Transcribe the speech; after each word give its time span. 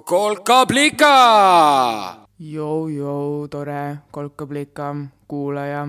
kolkablika. 0.00 1.14
Jou-jou, 2.38 3.48
tore 3.48 3.98
kolkablika 4.10 4.94
kuulaja. 5.28 5.88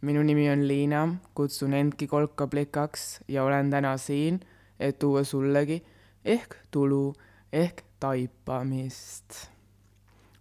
minu 0.00 0.22
nimi 0.22 0.50
on 0.50 0.68
Liina, 0.68 1.08
kutsun 1.34 1.74
endki 1.74 2.06
kolkablikaks 2.06 3.20
ja 3.28 3.44
olen 3.44 3.70
täna 3.70 3.96
siin, 3.96 4.40
et 4.80 4.98
tuua 4.98 5.24
sullegi 5.24 5.82
ehk 6.24 6.56
tulu 6.70 7.12
ehk 7.52 7.82
taipamist. 8.00 9.48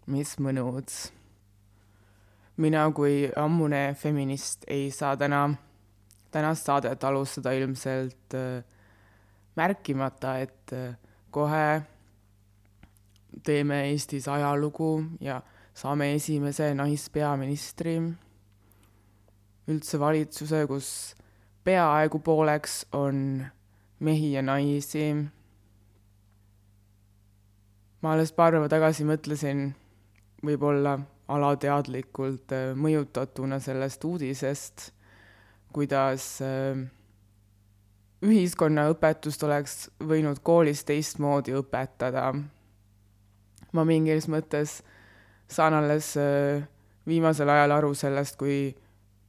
mis 0.08 0.40
mõnus. 0.40 1.12
mina 2.58 2.91
kui 2.91 3.32
ammune 3.36 3.96
feminist 3.96 4.64
ei 4.68 4.91
saa 4.91 5.18
täna, 5.18 5.54
tänast 6.32 6.66
saadet 6.66 7.04
alustada 7.04 7.52
ilmselt 7.52 8.34
äh, 8.34 8.64
märkimata, 9.55 10.38
et 10.38 10.73
äh, 10.73 10.96
kohe 11.32 11.82
teeme 13.44 13.84
Eestis 13.90 14.27
ajalugu 14.27 15.03
ja 15.21 15.41
saame 15.73 16.12
esimese 16.16 16.73
naispeaministri, 16.76 17.95
üldse 19.71 19.99
valitsuse, 19.99 20.66
kus 20.67 20.90
peaaegu 21.63 22.20
pooleks 22.20 22.85
on 22.98 23.45
mehi 23.99 24.34
ja 24.34 24.41
naisi. 24.41 25.13
ma 28.02 28.13
alles 28.13 28.31
paar 28.34 28.55
päeva 28.55 28.70
tagasi 28.70 29.05
mõtlesin, 29.05 29.68
võib-olla 30.41 30.95
alateadlikult 31.32 32.51
äh, 32.55 32.71
mõjutatuna 32.73 33.60
sellest 33.62 34.04
uudisest, 34.04 34.88
kuidas 35.71 36.26
äh, 36.41 36.82
ühiskonnaõpetust 38.26 39.45
oleks 39.45 39.76
võinud 40.01 40.41
koolis 40.43 40.82
teistmoodi 40.85 41.54
õpetada 41.57 42.32
ma 43.72 43.86
mingis 43.88 44.27
mõttes 44.32 44.82
saan 45.52 45.74
alles 45.74 46.16
äh, 46.18 46.64
viimasel 47.08 47.50
ajal 47.50 47.72
aru 47.72 47.94
sellest, 47.96 48.38
kui 48.40 48.72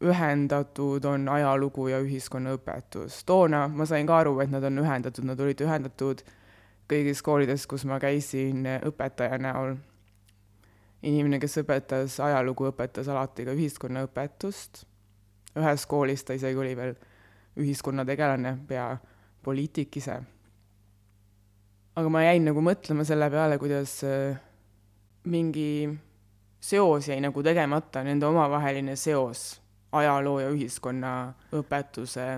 ühendatud 0.02 1.04
on 1.06 1.28
ajalugu 1.28 1.88
ja 1.88 2.00
ühiskonnaõpetus. 2.02 3.22
toona 3.26 3.68
ma 3.68 3.86
sain 3.86 4.06
ka 4.06 4.18
aru, 4.18 4.40
et 4.40 4.50
nad 4.50 4.64
on 4.64 4.82
ühendatud, 4.82 5.24
nad 5.24 5.40
olid 5.40 5.60
ühendatud 5.62 6.24
kõigis 6.90 7.22
koolides, 7.22 7.66
kus 7.66 7.84
ma 7.84 8.00
käisin 8.02 8.66
äh, 8.66 8.82
õpetaja 8.86 9.38
näol. 9.38 9.76
inimene, 11.02 11.38
kes 11.38 11.58
õpetas 11.58 12.20
ajalugu, 12.22 12.70
õpetas 12.70 13.08
alati 13.08 13.44
ka 13.44 13.54
ühiskonnaõpetust. 13.54 14.84
ühes 15.56 15.86
koolis 15.86 16.24
ta 16.24 16.34
isegi 16.34 16.58
oli 16.58 16.76
veel 16.76 16.94
ühiskonnategelane, 17.56 18.58
pea 18.68 18.96
poliitik 19.42 19.96
ise 19.96 20.20
aga 21.96 22.08
ma 22.08 22.24
jäin 22.24 22.46
nagu 22.48 22.62
mõtlema 22.64 23.04
selle 23.04 23.28
peale, 23.32 23.58
kuidas 23.60 23.98
äh, 24.08 24.38
mingi 25.28 25.90
seos 26.62 27.08
jäi 27.10 27.20
nagu 27.20 27.42
tegemata, 27.44 28.04
nende 28.06 28.28
omavaheline 28.28 28.96
seos, 28.96 29.60
ajaloo 29.92 30.38
ja 30.40 30.52
ühiskonnaõpetuse. 30.54 32.28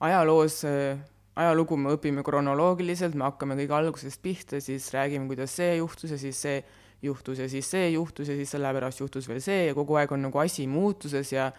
ajaloos, 0.00 0.62
äh, 0.68 1.00
ajalugu 1.36 1.76
me 1.76 1.96
õpime 1.96 2.22
kronoloogiliselt, 2.22 3.14
me 3.14 3.26
hakkame 3.30 3.58
kõige 3.58 3.76
algusest 3.80 4.22
pihta, 4.22 4.60
siis 4.60 4.92
räägime, 4.94 5.26
kuidas 5.26 5.56
see 5.56 5.76
juhtus 5.76 6.14
ja 6.14 6.18
siis 6.18 6.42
see 6.42 6.62
juhtus 7.02 7.38
ja 7.38 7.48
siis 7.48 7.66
see 7.66 7.90
juhtus 7.90 8.28
ja 8.28 8.36
siis 8.38 8.50
sellepärast 8.50 9.00
juhtus 9.00 9.26
veel 9.28 9.40
see 9.42 9.66
ja 9.66 9.74
kogu 9.74 9.98
aeg 9.98 10.12
on 10.14 10.22
nagu 10.28 10.38
asi 10.38 10.68
muutuses 10.70 11.32
ja 11.32 11.50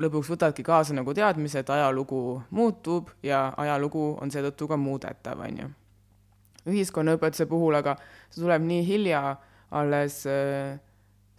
lõpuks 0.00 0.30
võtadki 0.32 0.64
kaasa 0.66 0.96
nagu 0.96 1.14
teadmise, 1.14 1.62
et 1.62 1.70
ajalugu 1.70 2.40
muutub 2.50 3.12
ja 3.22 3.52
ajalugu 3.56 4.16
on 4.18 4.32
seetõttu 4.32 4.66
ka 4.66 4.80
muudetav, 4.80 5.44
on 5.46 5.62
ju 5.62 5.68
ühiskonnaõpetuse 6.68 7.46
puhul, 7.48 7.78
aga 7.78 7.96
see 8.28 8.42
tuleb 8.42 8.64
nii 8.66 8.84
hilja 8.84 9.22
alles 9.70 10.22
äh, 10.28 10.76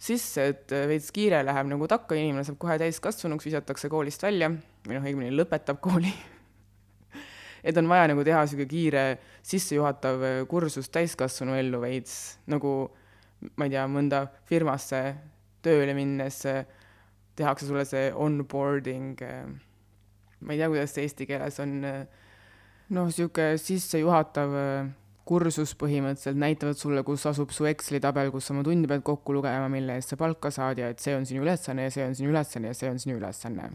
sisse, 0.02 0.48
et 0.52 0.74
äh, 0.74 0.86
veits 0.90 1.12
kiire 1.14 1.42
läheb 1.46 1.68
nagu 1.70 1.88
takka, 1.90 2.16
inimene 2.18 2.44
saab 2.46 2.58
kohe 2.62 2.78
täiskasvanuks, 2.80 3.46
visatakse 3.46 3.90
koolist 3.92 4.24
välja 4.24 4.50
või 4.50 4.96
noh, 4.96 5.04
õigemini 5.06 5.34
lõpetab 5.36 5.80
kooli. 5.84 6.12
Et 7.62 7.76
on 7.78 7.86
vaja 7.86 8.08
nagu 8.10 8.24
teha 8.26 8.40
niisugune 8.42 8.66
kiire 8.66 9.04
sissejuhatav 9.46 10.24
äh, 10.26 10.38
kursus 10.50 10.90
täiskasvanu 10.90 11.54
ellu 11.58 11.82
veits, 11.84 12.38
nagu 12.50 12.72
ma 13.58 13.68
ei 13.68 13.74
tea, 13.74 13.84
mõnda 13.90 14.24
firmasse 14.48 15.02
tööle 15.62 15.94
minnes 15.94 16.40
tehakse 17.38 17.66
sulle 17.66 17.84
see 17.86 18.08
onboarding, 18.18 19.18
ma 20.42 20.54
ei 20.54 20.58
tea, 20.58 20.68
kuidas 20.70 20.94
see 20.94 21.06
eesti 21.06 21.26
keeles 21.26 21.58
on, 21.62 21.72
noh, 21.82 23.06
niisugune 23.08 23.56
sissejuhatav 23.62 24.54
kursus 25.28 25.74
põhimõtteliselt 25.78 26.38
näitavad 26.38 26.78
sulle, 26.78 27.02
kus 27.06 27.24
asub 27.30 27.52
su 27.54 27.66
Exceli 27.70 28.00
tabel, 28.02 28.32
kus 28.34 28.50
oma 28.50 28.64
tunde 28.66 28.88
pead 28.90 29.04
kokku 29.06 29.36
lugema, 29.36 29.68
mille 29.70 29.96
eest 29.98 30.14
sa 30.14 30.18
palka 30.18 30.50
saad 30.54 30.80
ja 30.82 30.90
et 30.92 31.02
see 31.02 31.14
on 31.14 31.26
sinu 31.28 31.44
ülesanne 31.44 31.86
ja 31.86 31.94
see 31.94 32.06
on 32.06 32.16
sinu 32.18 32.32
ülesanne 32.32 32.72
ja 32.72 32.78
see 32.78 32.90
on 32.90 32.98
sinu 33.02 33.18
ülesanne. 33.20 33.70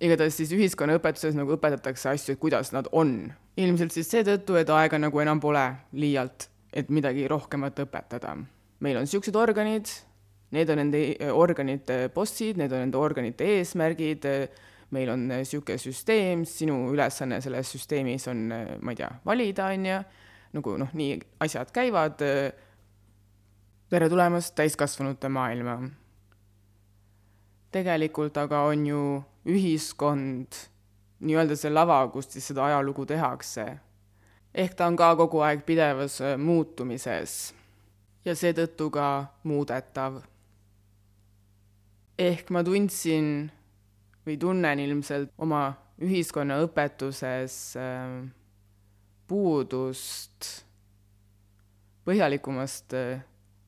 igatahes 0.00 0.36
siis 0.38 0.52
ühiskonnaõpetuses 0.54 1.34
nagu 1.34 1.56
õpetatakse 1.56 2.12
asju, 2.12 2.36
kuidas 2.36 2.72
nad 2.76 2.86
on. 2.92 3.32
ilmselt 3.56 3.96
siis 3.96 4.10
seetõttu, 4.12 4.58
et 4.60 4.70
aega 4.70 4.98
nagu 4.98 5.20
enam 5.20 5.40
pole 5.40 5.64
liialt, 5.92 6.50
et 6.72 6.90
midagi 6.90 7.26
rohkemat 7.28 7.80
õpetada. 7.86 8.36
meil 8.80 8.96
on 8.96 9.08
niisugused 9.08 9.36
organid, 9.36 9.88
need 10.50 10.70
on 10.70 10.82
nende 10.84 11.04
eh, 11.16 11.32
organite 11.32 12.08
bossid, 12.14 12.60
need 12.60 12.72
on 12.72 12.84
nende 12.84 12.98
organite 12.98 13.44
eesmärgid, 13.56 14.28
meil 14.90 15.08
on 15.08 15.28
niisugune 15.32 15.80
süsteem, 15.80 16.44
sinu 16.44 16.92
ülesanne 16.92 17.40
selles 17.40 17.72
süsteemis 17.72 18.28
on, 18.28 18.50
eh, 18.52 18.78
ma 18.80 18.92
ei 18.92 19.00
tea, 19.00 19.14
valida, 19.24 19.72
on 19.72 19.92
ju 19.94 20.00
nagu 20.58 20.76
noh, 20.80 20.90
nii 20.92 21.18
asjad 21.40 21.70
käivad. 21.74 22.20
tere 23.88 24.08
tulemast 24.08 24.54
täiskasvanute 24.54 25.28
maailma. 25.28 25.78
tegelikult 27.72 28.36
aga 28.36 28.62
on 28.70 28.86
ju 28.86 29.02
ühiskond 29.48 30.56
nii-öelda 31.20 31.56
see 31.58 31.70
lava, 31.72 32.00
kust 32.12 32.34
siis 32.36 32.46
seda 32.50 32.64
ajalugu 32.68 33.06
tehakse. 33.06 33.66
ehk 34.54 34.74
ta 34.74 34.86
on 34.86 34.96
ka 34.96 35.14
kogu 35.16 35.42
aeg 35.44 35.64
pidevas 35.66 36.20
äh, 36.20 36.38
muutumises 36.38 37.54
ja 38.24 38.34
seetõttu 38.34 38.90
ka 38.90 39.26
muudetav. 39.44 40.22
ehk 42.18 42.50
ma 42.50 42.64
tundsin 42.64 43.50
või 44.26 44.36
tunnen 44.38 44.80
ilmselt 44.80 45.30
oma 45.38 45.72
ühiskonnaõpetuses 46.02 47.76
äh, 47.76 48.37
puudust 49.28 50.48
põhjalikumast 52.08 52.94
äh, 52.96 53.20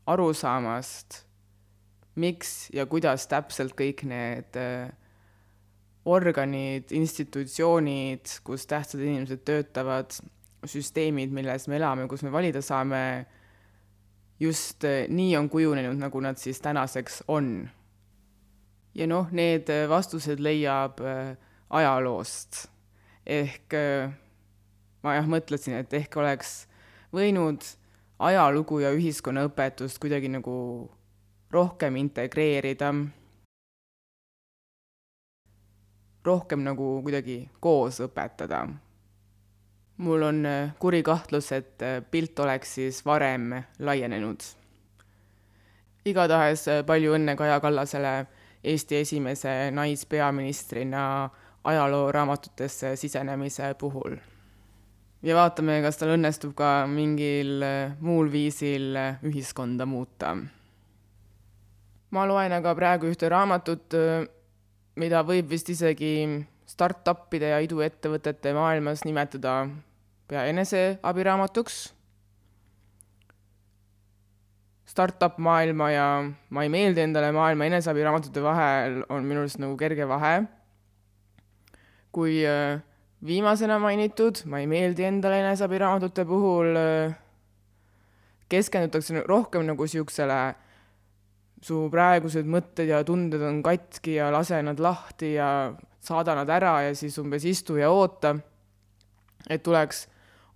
arusaamast, 0.08 1.22
miks 2.20 2.70
ja 2.74 2.86
kuidas 2.88 3.26
täpselt 3.30 3.76
kõik 3.78 4.04
need 4.08 4.56
äh, 4.58 4.88
organid, 6.08 6.88
institutsioonid, 6.96 8.40
kus 8.44 8.64
tähtsad 8.70 9.02
inimesed 9.04 9.44
töötavad, 9.44 10.16
süsteemid, 10.68 11.32
milles 11.32 11.68
me 11.68 11.76
elame, 11.76 12.06
kus 12.08 12.24
me 12.24 12.32
valida 12.32 12.62
saame, 12.64 13.02
just 14.40 14.88
äh, 14.88 15.04
nii 15.12 15.36
on 15.36 15.52
kujunenud, 15.52 16.00
nagu 16.00 16.24
nad 16.24 16.40
siis 16.40 16.62
tänaseks 16.64 17.22
on. 17.28 17.68
ja 18.94 19.06
noh, 19.06 19.28
need 19.30 19.68
vastused 19.88 20.40
leiab 20.42 20.98
ajaloost 21.70 22.64
ehk 23.30 23.76
ma 25.02 25.14
jah 25.16 25.28
mõtlesin, 25.28 25.78
et 25.80 25.92
ehk 25.96 26.16
oleks 26.20 26.64
võinud 27.14 27.64
ajalugu 28.20 28.80
ja 28.84 28.92
ühiskonnaõpetust 28.92 29.98
kuidagi 30.02 30.28
nagu 30.28 30.54
rohkem 31.50 31.96
integreerida, 31.96 32.92
rohkem 36.24 36.64
nagu 36.66 37.00
kuidagi 37.02 37.42
koos 37.60 38.00
õpetada. 38.04 38.68
mul 40.00 40.22
on 40.22 40.46
äh, 40.46 40.72
kuri 40.78 41.02
kahtlus, 41.02 41.52
et 41.52 41.82
äh, 41.82 42.02
pilt 42.10 42.38
oleks 42.38 42.74
siis 42.74 43.04
varem 43.06 43.62
laienenud. 43.78 44.40
igatahes 46.04 46.68
äh, 46.68 46.84
palju 46.86 47.14
õnne 47.14 47.36
Kaja 47.36 47.60
Kallasele 47.60 48.26
Eesti 48.64 48.96
esimese 48.96 49.70
naispeaministrina 49.70 51.30
ajalooraamatutesse 51.64 52.96
sisenemise 52.96 53.74
puhul 53.74 54.16
ja 55.22 55.36
vaatame, 55.36 55.80
kas 55.84 56.00
tal 56.00 56.14
õnnestub 56.14 56.54
ka 56.56 56.86
mingil 56.90 57.60
äh, 57.64 57.92
muul 58.00 58.30
viisil 58.32 58.96
äh, 58.96 59.20
ühiskonda 59.26 59.86
muuta. 59.86 60.36
ma 62.10 62.24
loen 62.26 62.52
aga 62.52 62.74
praegu 62.74 63.10
ühte 63.10 63.28
raamatut, 63.30 63.94
äh, 63.94 64.24
mida 64.96 65.22
võib 65.26 65.50
vist 65.52 65.68
isegi 65.68 66.14
startup'ide 66.70 67.52
ja 67.52 67.60
iduettevõtete 67.64 68.52
maailmas 68.54 69.04
nimetada 69.04 69.64
pea 70.30 70.44
eneseabiraamatuks. 70.50 71.80
Startup 74.90 75.36
maailma 75.38 75.90
ja 75.90 76.06
ma 76.50 76.62
ei 76.66 76.70
meeldi 76.72 77.04
endale 77.04 77.30
maailma 77.34 77.68
eneseabiraamatute 77.70 78.42
vahel 78.42 79.04
on 79.08 79.26
minu 79.26 79.44
arust 79.44 79.60
nagu 79.62 79.76
kerge 79.78 80.08
vahe. 80.08 80.40
kui 82.10 82.40
äh, 82.42 82.80
viimasena 83.26 83.78
mainitud, 83.82 84.44
ma 84.48 84.60
ei 84.62 84.68
meeldi 84.70 85.04
endale 85.04 85.42
eneseabiraamatute 85.42 86.24
puhul, 86.28 86.78
keskendutakse 88.50 89.22
rohkem 89.28 89.66
nagu 89.68 89.86
siuksele 89.86 90.40
su 91.64 91.84
praegused 91.92 92.48
mõtted 92.48 92.88
ja 92.88 93.02
tunded 93.04 93.42
on 93.44 93.60
katki 93.64 94.16
ja 94.16 94.30
lase 94.32 94.62
nad 94.64 94.80
lahti 94.80 95.34
ja 95.34 95.72
saada 96.00 96.34
nad 96.38 96.48
ära 96.48 96.78
ja 96.86 96.94
siis 96.96 97.18
umbes 97.20 97.44
istu 97.44 97.76
ja 97.76 97.90
oota, 97.92 98.34
et 99.48 99.62
tuleks 99.62 100.06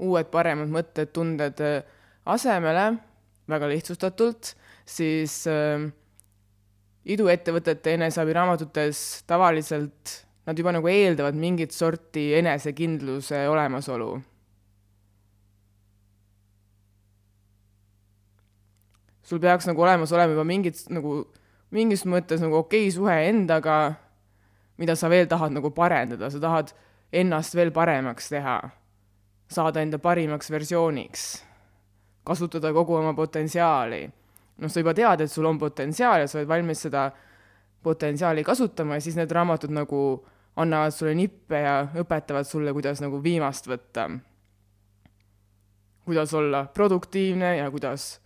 uued 0.05 0.31
paremad 0.33 0.73
mõtted, 0.73 1.13
tunded 1.15 1.61
äh, 1.63 1.85
asemele, 2.27 2.95
väga 3.51 3.69
lihtsustatult, 3.71 4.55
siis 4.89 5.43
äh, 5.51 5.85
iduettevõtete 7.05 7.99
eneseabiraamatutes 7.99 9.25
tavaliselt 9.29 10.24
nad 10.45 10.59
juba 10.59 10.73
nagu 10.77 10.89
eeldavad 10.89 11.37
mingit 11.39 11.73
sorti 11.73 12.33
enesekindluse 12.41 13.49
olemasolu. 13.49 14.13
sul 19.25 19.41
peaks 19.41 19.67
nagu 19.67 19.83
olemas 19.83 20.13
olema 20.13 20.35
juba 20.35 20.45
mingid 20.45 20.77
nagu 20.93 21.23
mingis 21.75 22.05
mõttes 22.07 22.43
nagu 22.45 22.61
okei 22.61 22.91
suhe 22.93 23.15
endaga, 23.29 23.95
mida 24.79 24.95
sa 24.99 25.09
veel 25.11 25.27
tahad 25.31 25.55
nagu 25.57 25.71
parendada, 25.75 26.31
sa 26.31 26.41
tahad 26.43 26.75
ennast 27.15 27.57
veel 27.57 27.73
paremaks 27.75 28.29
teha, 28.31 28.59
saada 29.51 29.83
enda 29.83 29.99
parimaks 30.03 30.51
versiooniks, 30.55 31.25
kasutada 32.27 32.73
kogu 32.77 32.99
oma 33.01 33.15
potentsiaali. 33.17 34.05
noh, 34.59 34.71
sa 34.71 34.81
juba 34.81 34.95
tead, 34.95 35.25
et 35.25 35.31
sul 35.31 35.47
on 35.51 35.59
potentsiaal 35.59 36.21
ja 36.23 36.29
sa 36.31 36.39
oled 36.39 36.49
valmis 36.49 36.85
seda 36.87 37.09
potentsiaali 37.83 38.45
kasutama 38.45 38.95
ja 38.95 39.03
siis 39.03 39.17
need 39.19 39.33
raamatud 39.35 39.73
nagu 39.75 40.03
annavad 40.57 40.95
sulle 40.95 41.15
nippe 41.15 41.59
ja 41.59 41.77
õpetavad 42.01 42.47
sulle, 42.47 42.73
kuidas 42.73 43.01
nagu 43.03 43.23
viimast 43.23 43.67
võtta. 43.69 44.11
kuidas 46.05 46.35
olla 46.35 46.67
produktiivne 46.75 47.57
ja 47.57 47.71
kuidas 47.71 48.21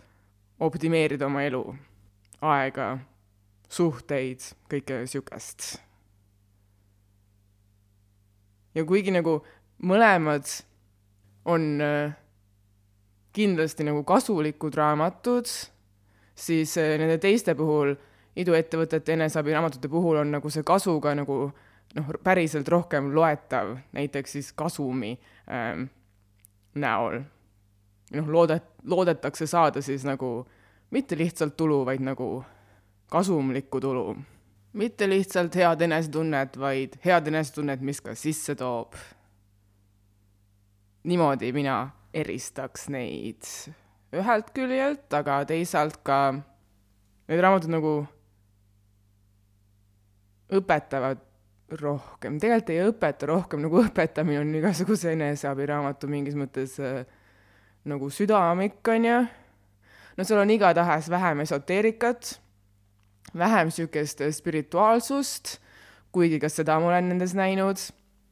optimeerida 0.61 1.27
oma 1.27 1.43
elu, 1.47 1.63
aega, 2.43 2.99
suhteid, 3.69 4.43
kõike 4.71 4.99
niisugust. 5.03 5.77
ja 8.75 8.85
kuigi 8.85 9.11
nagu 9.15 9.41
mõlemad 9.83 10.51
on 11.45 11.81
äh, 11.81 12.13
kindlasti 13.33 13.87
nagu 13.87 14.03
kasulikud 14.05 14.75
raamatud, 14.75 15.47
siis 16.35 16.77
äh, 16.79 16.99
nende 16.99 17.19
teiste 17.23 17.55
puhul, 17.55 17.95
iduettevõtete 18.39 19.17
eneseabiraamatute 19.17 19.89
puhul 19.89 20.21
on 20.21 20.37
nagu 20.37 20.51
see 20.51 20.63
kasu 20.63 21.01
ka 21.01 21.15
nagu 21.19 21.49
noh, 21.95 22.13
päriselt 22.25 22.69
rohkem 22.69 23.13
loetav, 23.15 23.77
näiteks 23.93 24.33
siis 24.33 24.53
kasumi 24.53 25.15
ähm, 25.51 25.89
näol. 26.75 27.21
noh, 28.13 28.29
loodet-, 28.29 28.75
loodetakse 28.85 29.47
saada 29.47 29.83
siis 29.83 30.05
nagu 30.05 30.47
mitte 30.91 31.19
lihtsalt 31.19 31.57
tulu, 31.57 31.85
vaid 31.87 32.01
nagu 32.01 32.45
kasumlikku 33.11 33.81
tulu. 33.81 34.17
mitte 34.73 35.09
lihtsalt 35.09 35.55
head 35.55 35.81
enesetunnet, 35.81 36.59
vaid 36.59 36.99
head 37.05 37.27
enesetunnet, 37.27 37.81
mis 37.81 38.01
ka 38.01 38.15
sisse 38.15 38.55
toob. 38.55 38.95
niimoodi 41.05 41.53
mina 41.53 41.91
eristaks 42.15 42.89
neid 42.89 43.45
ühelt 44.13 44.53
küljelt, 44.57 45.13
aga 45.13 45.43
teisalt 45.45 46.01
ka 46.03 46.33
need 47.29 47.41
raamatud 47.45 47.73
nagu 47.73 47.95
õpetavad 50.49 51.28
rohkem, 51.77 52.39
tegelikult 52.41 52.73
ei 52.73 52.83
õpeta 52.87 53.29
rohkem, 53.29 53.63
nagu 53.67 53.83
õpetamine 53.87 54.41
on 54.41 54.55
igasuguse 54.61 55.13
eneseabiraamatu 55.13 56.09
mingis 56.11 56.37
mõttes 56.39 56.79
äh, 56.81 57.03
nagu 57.89 58.11
südamik, 58.13 58.81
on 58.89 59.09
ju. 59.09 59.21
no 60.17 60.27
seal 60.27 60.43
on 60.43 60.53
igatahes 60.53 61.11
vähem 61.13 61.45
esoteerikat, 61.45 62.39
vähem 63.37 63.69
niisugust 63.69 64.23
spirituaalsust, 64.39 65.59
kuigi 66.13 66.41
ka 66.41 66.51
seda 66.53 66.79
ma 66.81 66.93
olen 66.93 67.13
nendes 67.13 67.37
näinud, 67.37 67.83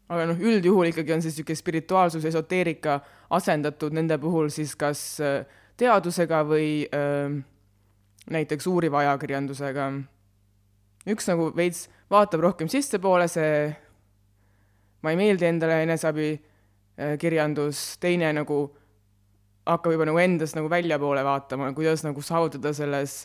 aga 0.08 0.30
noh, 0.30 0.40
üldjuhul 0.40 0.92
ikkagi 0.92 1.14
on 1.16 1.22
see 1.24 1.34
niisugune 1.34 1.60
spirituaalsus, 1.60 2.24
esoteerika 2.24 3.00
asendatud 3.36 3.94
nende 3.96 4.18
puhul 4.22 4.48
siis 4.54 4.74
kas 4.78 5.04
äh, 5.20 5.44
teadusega 5.76 6.40
või 6.48 6.86
äh, 6.88 7.36
näiteks 8.32 8.66
uuriva 8.66 9.04
ajakirjandusega. 9.04 9.90
Üks 11.06 11.28
nagu 11.30 11.50
veits 11.56 11.86
vaatab 12.10 12.42
rohkem 12.44 12.70
sissepoole, 12.70 13.28
see, 13.30 13.68
ma 15.02 15.12
ei 15.12 15.20
meeldi 15.20 15.48
endale 15.48 15.80
eneseabi 15.84 16.32
äh, 16.34 17.14
kirjandus, 17.20 17.96
teine 18.02 18.32
nagu 18.36 18.60
hakkab 19.66 19.96
juba 19.96 20.06
nagu 20.06 20.20
endast 20.22 20.58
nagu 20.58 20.70
väljapoole 20.70 21.24
vaatama, 21.26 21.72
kuidas 21.74 22.04
nagu 22.06 22.22
saavutada 22.22 22.72
selles 22.76 23.24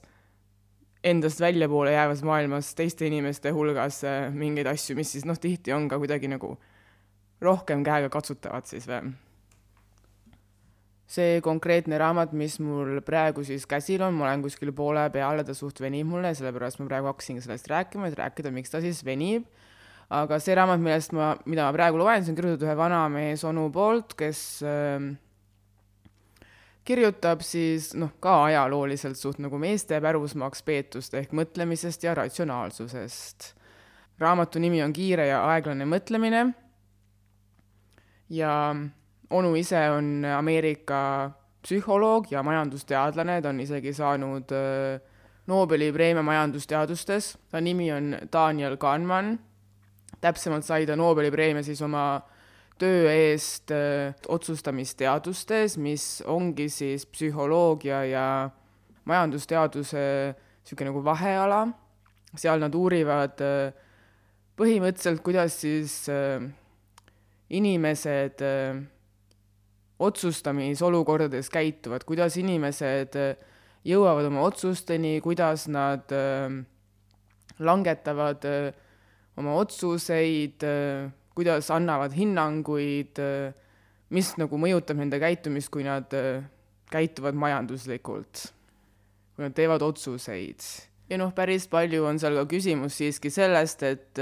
endast 1.05 1.41
väljapoole 1.41 1.93
jäävas 1.93 2.21
maailmas 2.25 2.75
teiste 2.77 3.07
inimeste 3.09 3.53
hulgas 3.53 4.03
äh, 4.05 4.29
mingeid 4.33 4.69
asju, 4.69 4.97
mis 4.97 5.13
siis 5.15 5.25
noh, 5.29 5.39
tihti 5.41 5.73
on 5.73 5.89
ka 5.89 6.01
kuidagi 6.01 6.29
nagu 6.29 6.55
rohkem 7.41 7.83
käega 7.85 8.09
katsutavad 8.13 8.69
siis 8.69 8.85
või 8.89 9.13
see 11.11 11.39
konkreetne 11.43 11.97
raamat, 11.99 12.35
mis 12.37 12.55
mul 12.63 13.01
praegu 13.03 13.43
siis 13.47 13.65
käsil 13.69 14.03
on, 14.05 14.15
ma 14.15 14.29
olen 14.29 14.45
kuskil 14.45 14.71
poole 14.75 15.03
peal 15.11 15.41
ja 15.41 15.47
ta 15.47 15.55
suht 15.57 15.81
venib 15.83 16.07
mulle, 16.07 16.31
sellepärast 16.37 16.79
ma 16.79 16.87
praegu 16.87 17.11
hakkasingi 17.11 17.43
sellest 17.43 17.67
rääkima, 17.71 18.07
et 18.07 18.19
rääkida, 18.19 18.53
miks 18.55 18.71
ta 18.71 18.79
siis 18.83 19.03
venib. 19.05 19.49
aga 20.11 20.39
see 20.43 20.55
raamat, 20.55 20.79
millest 20.83 21.13
ma, 21.15 21.33
mida 21.47 21.63
ma 21.67 21.75
praegu 21.75 21.99
loen, 21.99 22.23
see 22.23 22.33
on 22.33 22.39
kirjutatud 22.39 22.67
ühe 22.67 22.73
vanamees 22.75 23.43
onu 23.47 23.69
poolt, 23.71 24.15
kes 24.19 24.39
äh, 24.67 25.05
kirjutab 26.87 27.43
siis 27.45 27.91
noh, 27.95 28.11
ka 28.23 28.41
ajalooliselt 28.49 29.19
suht 29.19 29.39
nagu 29.43 29.59
meeste 29.61 29.99
pärusmaaks 30.03 30.63
peetust 30.67 31.15
ehk 31.17 31.35
mõtlemisest 31.37 32.03
ja 32.07 32.15
ratsionaalsusest. 32.17 33.53
raamatu 34.19 34.59
nimi 34.59 34.83
on 34.83 34.93
Kiire 34.93 35.27
ja 35.27 35.43
aeglane 35.49 35.85
mõtlemine 35.85 36.43
ja 38.29 38.51
onu 39.31 39.55
ise 39.55 39.79
on 39.91 40.25
Ameerika 40.25 41.31
psühholoog 41.61 42.31
ja 42.31 42.43
majandusteadlane, 42.43 43.39
ta 43.41 43.49
on 43.51 43.59
isegi 43.61 43.93
saanud 43.93 44.51
äh, 44.55 45.00
Nobeli 45.47 45.89
preemia 45.93 46.23
majandusteadustes, 46.23 47.35
ta 47.51 47.61
nimi 47.61 47.89
on 47.93 48.13
Daniel 48.33 48.77
Kahneman, 48.81 49.33
täpsemalt 50.21 50.65
sai 50.65 50.85
ta 50.85 50.95
Nobeli 50.95 51.31
preemia 51.33 51.63
siis 51.65 51.81
oma 51.85 52.21
töö 52.81 53.09
eest 53.11 53.73
äh, 53.75 54.13
otsustamisteadustes, 54.27 55.77
mis 55.77 56.07
ongi 56.25 56.69
siis 56.69 57.05
psühholoogia 57.05 58.03
ja 58.09 58.25
majandusteaduse 59.05 60.05
niisugune 60.61 60.91
nagu 60.91 61.03
vaheala, 61.05 61.65
seal 62.38 62.61
nad 62.61 62.75
uurivad 62.77 63.41
äh, 63.45 63.73
põhimõtteliselt, 64.57 65.21
kuidas 65.25 65.55
siis 65.63 66.03
inimesed 67.50 68.43
otsustamisolukordades 70.01 71.50
käituvad, 71.53 72.05
kuidas 72.08 72.38
inimesed 72.41 73.17
äh, 73.20 73.41
jõuavad 73.88 74.27
oma 74.31 74.46
otsusteni, 74.48 75.20
kuidas 75.24 75.67
nad 75.72 76.12
äh, 76.15 76.50
langetavad 77.62 78.48
äh, 78.50 78.72
oma 79.38 79.55
otsuseid, 79.62 80.63
kuidas 81.31 81.70
annavad 81.72 82.12
hinnanguid, 82.13 83.22
mis 84.12 84.31
nagu 84.38 84.58
mõjutab 84.60 85.00
nende 85.00 85.17
käitumist, 85.24 85.72
kui 85.72 85.86
nad 85.88 86.12
käituvad 86.91 87.39
majanduslikult, 87.39 88.41
kui 89.31 89.46
nad 89.48 89.55
teevad 89.55 89.86
otsuseid. 89.88 90.67
ja 91.10 91.17
noh, 91.17 91.31
päris 91.34 91.70
palju 91.72 92.03
on 92.10 92.20
seal 92.20 92.36
ka 92.41 92.46
küsimus 92.51 93.00
siiski 93.00 93.31
sellest, 93.31 93.88
et 93.88 94.20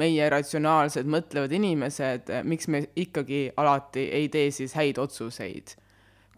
meie 0.00 0.28
ratsionaalsed 0.32 1.08
mõtlevad 1.10 1.52
inimesed, 1.56 2.30
miks 2.48 2.68
me 2.72 2.84
ikkagi 2.98 3.48
alati 3.60 4.06
ei 4.16 4.28
tee 4.32 4.50
siis 4.54 4.74
häid 4.78 4.98
otsuseid. 4.98 5.76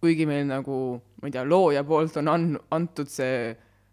kuigi 0.03 0.27
meil 0.27 0.49
nagu, 0.49 0.77
ma 1.23 1.29
ei 1.29 1.35
tea, 1.35 1.45
looja 1.47 1.85
poolt 1.87 2.17
on 2.19 2.29
an-, 2.29 2.59
antud 2.75 3.07
see 3.07 3.53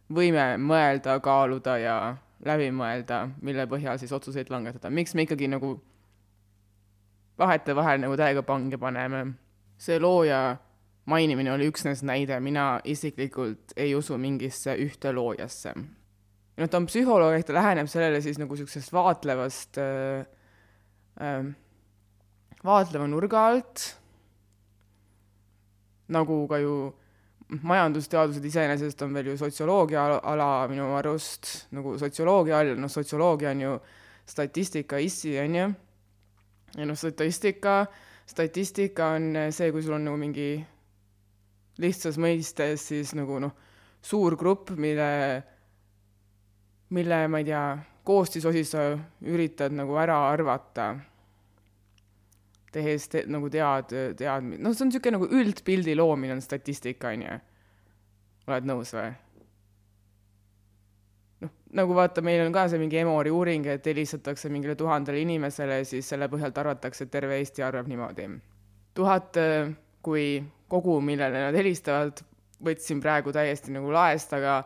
võime 0.10 0.56
mõelda, 0.58 1.20
kaaluda 1.22 1.76
ja 1.78 1.98
läbi 2.46 2.72
mõelda, 2.74 3.28
mille 3.46 3.68
põhjal 3.70 4.00
siis 4.02 4.14
otsuseid 4.16 4.50
langetada, 4.50 4.90
miks 4.90 5.14
me 5.14 5.28
ikkagi 5.28 5.52
nagu 5.52 5.76
vahetevahel 7.40 8.02
nagu 8.02 8.18
täiega 8.18 8.44
pange 8.44 8.78
paneme. 8.78 9.26
see 9.78 10.00
looja 10.00 10.58
mainimine 11.06 11.52
oli 11.54 11.70
üksnes 11.70 12.02
näide, 12.04 12.40
mina 12.40 12.82
isiklikult 12.84 13.78
ei 13.78 13.96
usu 13.96 14.18
mingisse 14.18 14.76
ühte 14.76 15.14
loojasse 15.14 15.74
noh, 16.60 16.70
ta 16.70 16.80
on 16.80 16.88
psühholoog, 16.90 17.38
ehk 17.38 17.48
ta 17.48 17.56
läheneb 17.56 17.90
sellele 17.92 18.22
siis 18.24 18.40
nagu 18.42 18.56
niisugusest 18.56 18.94
vaatlevast 18.96 19.80
äh,, 19.82 20.26
äh, 21.24 21.50
vaatleva 22.66 23.08
nurga 23.08 23.46
alt, 23.52 23.86
nagu 26.14 26.42
ka 26.50 26.60
ju 26.60 26.74
majandusteadused 27.50 28.46
iseenesest 28.46 29.02
on 29.02 29.14
veel 29.18 29.32
ju 29.32 29.38
sotsioloogia 29.40 30.04
ala 30.20 30.50
minu 30.70 30.92
arust, 30.98 31.48
nagu 31.74 31.96
sotsioloogia 31.98 32.60
all, 32.60 32.76
noh, 32.78 32.92
sotsioloogia 32.92 33.54
on 33.56 33.64
ju 33.64 33.78
statistika 34.30 35.00
issi, 35.02 35.34
on 35.42 35.56
ju, 35.56 35.70
ja 36.78 36.86
noh, 36.86 36.98
statistika, 36.98 37.80
statistika 38.30 39.14
on 39.18 39.32
see, 39.56 39.72
kui 39.74 39.82
sul 39.86 39.98
on 39.98 40.06
nagu 40.06 40.20
mingi 40.22 40.52
lihtsas 41.82 42.20
mõistes 42.22 42.86
siis 42.92 43.16
nagu 43.18 43.40
noh, 43.42 43.56
suur 44.02 44.36
grupp, 44.40 44.76
mille, 44.78 45.10
mille, 46.96 47.28
ma 47.28 47.42
ei 47.42 47.48
tea, 47.48 47.64
koostisosi 48.08 48.64
sa 48.66 48.90
üritad 49.30 49.74
nagu 49.76 49.98
ära 50.02 50.18
arvata, 50.32 50.90
tehes 52.74 53.08
te, 53.10 53.24
nagu 53.30 53.50
tead, 53.54 53.94
tead, 54.18 54.52
noh, 54.58 54.74
see 54.74 54.86
on 54.86 54.92
niisugune 54.92 55.18
nagu 55.18 55.30
üldpildi 55.40 55.96
loomine 55.98 56.36
on 56.38 56.44
statistika, 56.46 57.14
on 57.14 57.26
ju. 57.26 57.40
oled 58.50 58.70
nõus 58.70 58.94
või? 58.98 59.10
noh, 61.46 61.54
nagu 61.82 61.98
vaata, 61.98 62.24
meil 62.26 62.46
on 62.46 62.54
ka 62.56 62.68
see 62.70 62.82
mingi 62.82 63.02
Emori 63.02 63.34
uuring, 63.34 63.70
et 63.70 63.86
helistatakse 63.86 64.50
mingile 64.54 64.78
tuhandele 64.78 65.22
inimesele, 65.26 65.84
siis 65.86 66.10
selle 66.10 66.30
põhjalt 66.32 66.58
arvatakse, 66.62 67.06
et 67.06 67.14
terve 67.14 67.38
Eesti 67.38 67.66
arvab 67.66 67.90
niimoodi. 67.90 68.30
tuhat 68.98 69.38
kui 70.06 70.40
kogu, 70.70 71.00
millele 71.02 71.46
nad 71.46 71.56
helistavad, 71.58 72.22
võtsin 72.64 73.02
praegu 73.02 73.32
täiesti 73.34 73.74
nagu 73.74 73.92
laest, 73.94 74.34
aga 74.36 74.62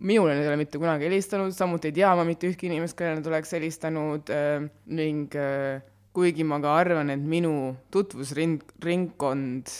minule 0.00 0.34
nad 0.34 0.44
ei 0.44 0.50
ole 0.50 0.58
mitte 0.60 0.80
kunagi 0.80 1.08
helistanud, 1.08 1.54
samuti 1.56 1.90
ei 1.90 1.96
tea 2.00 2.10
ma 2.16 2.24
mitte 2.28 2.48
ühtki 2.50 2.68
inimest, 2.70 2.96
kellele 2.98 3.20
nad 3.20 3.30
oleks 3.30 3.54
helistanud 3.56 4.32
äh, 4.34 4.66
ning 4.96 5.36
äh, 5.36 5.80
kuigi 6.16 6.44
ma 6.44 6.60
ka 6.62 6.74
arvan, 6.80 7.12
et 7.12 7.22
minu 7.22 7.74
tutvusring, 7.92 8.62
ringkond 8.84 9.72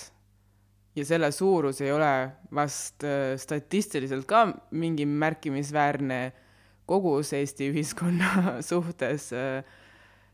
ja 0.98 1.06
selle 1.06 1.30
suurus 1.32 1.80
ei 1.84 1.92
ole 1.94 2.12
vast 2.54 3.06
äh, 3.08 3.34
statistiliselt 3.40 4.28
ka 4.28 4.46
mingi 4.70 5.08
märkimisväärne 5.08 6.20
kogus 6.90 7.32
Eesti 7.38 7.70
ühiskonna 7.70 8.52
suhtes, 8.70 9.28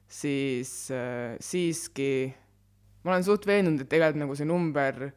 siis 0.09 0.71
siiski 1.45 2.11
ma 3.07 3.15
olen 3.15 3.25
suht 3.27 3.47
veendunud, 3.47 3.85
et 3.85 3.91
tegelikult 3.91 4.25
nagu 4.25 4.35
see 4.35 4.49
number, 4.49 5.11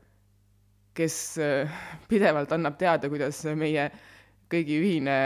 kes 0.97 1.17
äh, 1.41 1.79
pidevalt 2.09 2.51
annab 2.53 2.77
teada, 2.77 3.09
kuidas 3.09 3.41
meie 3.57 3.87
kõigi 4.51 4.79
ühine 4.81 5.17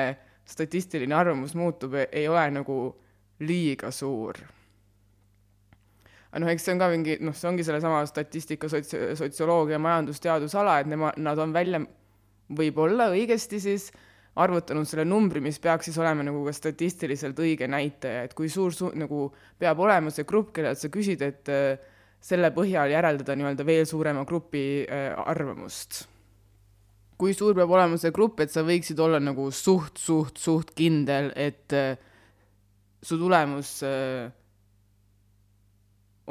statistiline 0.45 1.15
arvamus 1.15 1.55
muutub, 1.55 1.95
ei 2.03 2.27
ole 2.27 2.43
nagu 2.51 2.77
liiga 3.43 3.91
suur. 3.91 4.37
aga 6.33 6.41
noh, 6.41 6.49
eks 6.49 6.63
see 6.65 6.73
on 6.73 6.79
ka 6.81 6.87
mingi, 6.89 7.17
noh, 7.21 7.35
see 7.37 7.49
ongi 7.49 7.65
sellesama 7.65 8.01
statistika, 8.09 8.69
sots-, 8.71 8.95
sotsioloogia, 9.19 9.77
majandusteadusala, 9.79 10.79
et 10.81 10.89
nema, 10.89 11.11
nad 11.21 11.39
on 11.39 11.53
välja 11.53 11.83
võib-olla 12.57 13.11
õigesti 13.13 13.59
siis 13.61 13.91
arvutanud 14.41 14.89
selle 14.89 15.05
numbri, 15.05 15.43
mis 15.45 15.59
peaks 15.61 15.89
siis 15.89 15.97
olema 16.01 16.25
nagu 16.25 16.41
ka 16.47 16.53
statistiliselt 16.57 17.37
õige 17.39 17.67
näitaja, 17.69 18.25
et 18.25 18.33
kui 18.37 18.49
suur 18.49 18.73
su-, 18.73 18.93
nagu 18.97 19.27
peab 19.61 19.83
olema 19.85 20.13
see 20.13 20.25
grupp, 20.29 20.55
kellelt 20.55 20.81
sa 20.81 20.89
küsid, 20.93 21.21
et 21.21 21.53
äh, 21.53 21.77
selle 22.23 22.49
põhjal 22.55 22.95
järeldada 22.95 23.35
nii-öelda 23.37 23.67
veel 23.67 23.85
suurema 23.89 24.25
grupi 24.25 24.65
äh, 24.87 25.11
arvamust. 25.27 26.07
Kui 27.17 27.33
suur 27.35 27.55
peab 27.57 27.71
olema 27.71 27.97
see 27.99 28.13
grupp, 28.15 28.41
et 28.43 28.51
sa 28.53 28.63
võiksid 28.65 28.99
olla 29.03 29.19
nagu 29.23 29.49
suht, 29.53 29.99
suht, 30.01 30.39
suht 30.41 30.73
kindel, 30.77 31.31
et 31.35 31.73
äh, 31.77 31.95
su 33.03 33.19
tulemus 33.21 33.75
äh, 33.87 34.27